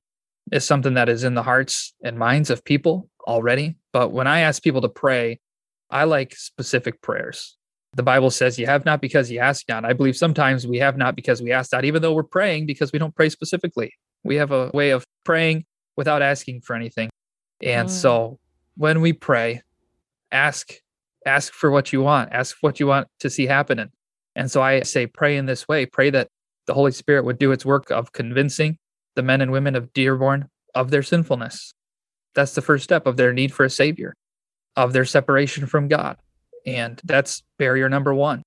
[0.53, 3.77] is something that is in the hearts and minds of people already.
[3.93, 5.41] But when I ask people to pray,
[5.91, 7.57] I like specific prayers.
[7.95, 9.85] The Bible says you have not because you ask not.
[9.85, 12.93] I believe sometimes we have not because we ask not, even though we're praying because
[12.93, 13.93] we don't pray specifically.
[14.23, 15.65] We have a way of praying
[15.97, 17.11] without asking for anything.
[17.63, 17.93] And mm.
[17.93, 18.39] so
[18.77, 19.63] when we pray,
[20.31, 20.73] ask
[21.27, 23.91] ask for what you want, ask what you want to see happening.
[24.37, 26.29] And so I say pray in this way, pray that
[26.71, 28.79] the Holy Spirit would do its work of convincing
[29.17, 31.75] the men and women of Dearborn of their sinfulness.
[32.37, 34.15] That's the first step of their need for a savior,
[34.77, 36.17] of their separation from God.
[36.65, 38.45] And that's barrier number one.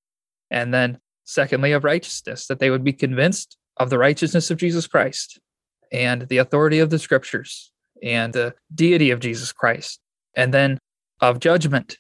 [0.49, 4.87] And then, secondly, of righteousness, that they would be convinced of the righteousness of Jesus
[4.87, 5.37] Christ
[5.91, 9.99] and the authority of the scriptures and the deity of Jesus Christ.
[10.33, 10.79] And then
[11.19, 11.97] of judgment,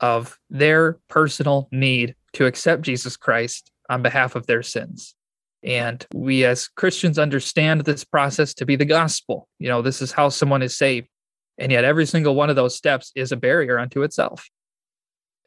[0.00, 5.14] of their personal need to accept Jesus Christ on behalf of their sins.
[5.64, 9.48] And we as Christians understand this process to be the gospel.
[9.58, 11.08] You know, this is how someone is saved.
[11.58, 14.48] And yet, every single one of those steps is a barrier unto itself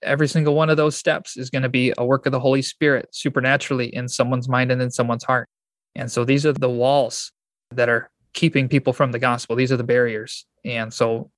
[0.05, 2.61] every single one of those steps is going to be a work of the Holy
[2.61, 5.49] Spirit supernaturally in someone's mind and in someone's heart.
[5.95, 7.32] And so these are the walls
[7.72, 9.55] that are keeping people from the gospel.
[9.55, 10.45] These are the barriers.
[10.63, 11.32] And so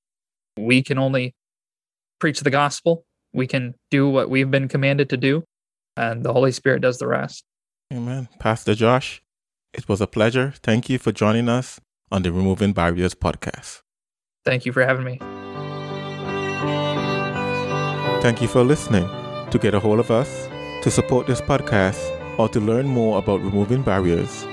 [0.58, 1.36] we can only
[2.20, 3.06] preach the gospel.
[3.34, 5.44] We can do what we've been commanded to do,
[5.96, 7.44] and the Holy Spirit does the rest.
[7.94, 8.28] Amen.
[8.40, 9.22] Pastor Josh,
[9.74, 10.54] it was a pleasure.
[10.62, 11.80] Thank you for joining us
[12.12, 13.82] on the Removing Barriers podcast.
[14.44, 15.20] Thank you for having me.
[18.22, 19.08] Thank you for listening.
[19.52, 20.48] To get a hold of us,
[20.84, 21.98] to support this podcast,
[22.38, 24.44] or to learn more about removing barriers,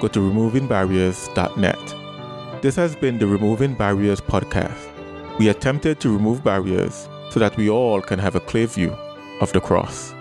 [0.00, 2.62] go to removingbarriers.net.
[2.62, 4.88] This has been the Removing Barriers podcast.
[5.38, 8.90] We attempted to remove barriers so that we all can have a clear view
[9.40, 10.12] of the cross.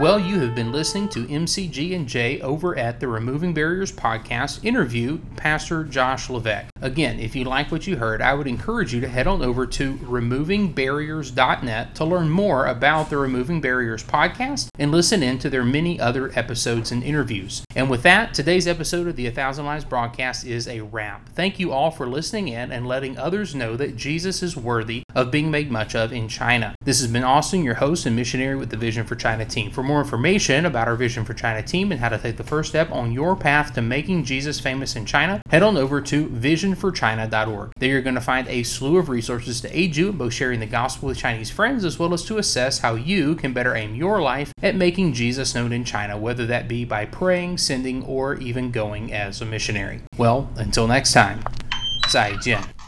[0.00, 4.64] Well, you have been listening to MCG and J over at the Removing Barriers podcast
[4.64, 6.70] interview Pastor Josh Levesque.
[6.80, 9.66] Again, if you like what you heard, I would encourage you to head on over
[9.66, 15.64] to removingbarriers.net to learn more about the Removing Barriers podcast and listen in to their
[15.64, 17.62] many other episodes and interviews.
[17.76, 21.28] And with that, today's episode of the A Thousand Lives broadcast is a wrap.
[21.28, 25.30] Thank you all for listening in and letting others know that Jesus is worthy of
[25.30, 26.74] being made much of in China.
[26.82, 29.70] This has been Austin, your host and missionary with the Vision for China team.
[29.70, 32.68] For more information about our Vision for China team and how to take the first
[32.68, 37.72] step on your path to making Jesus famous in China, head on over to visionforchina.org.
[37.76, 40.60] There you're going to find a slew of resources to aid you in both sharing
[40.60, 43.96] the gospel with Chinese friends as well as to assess how you can better aim
[43.96, 48.36] your life at making Jesus known in China, whether that be by praying, sending, or
[48.36, 50.02] even going as a missionary.
[50.16, 51.40] Well, until next time,
[52.08, 52.79] 再见。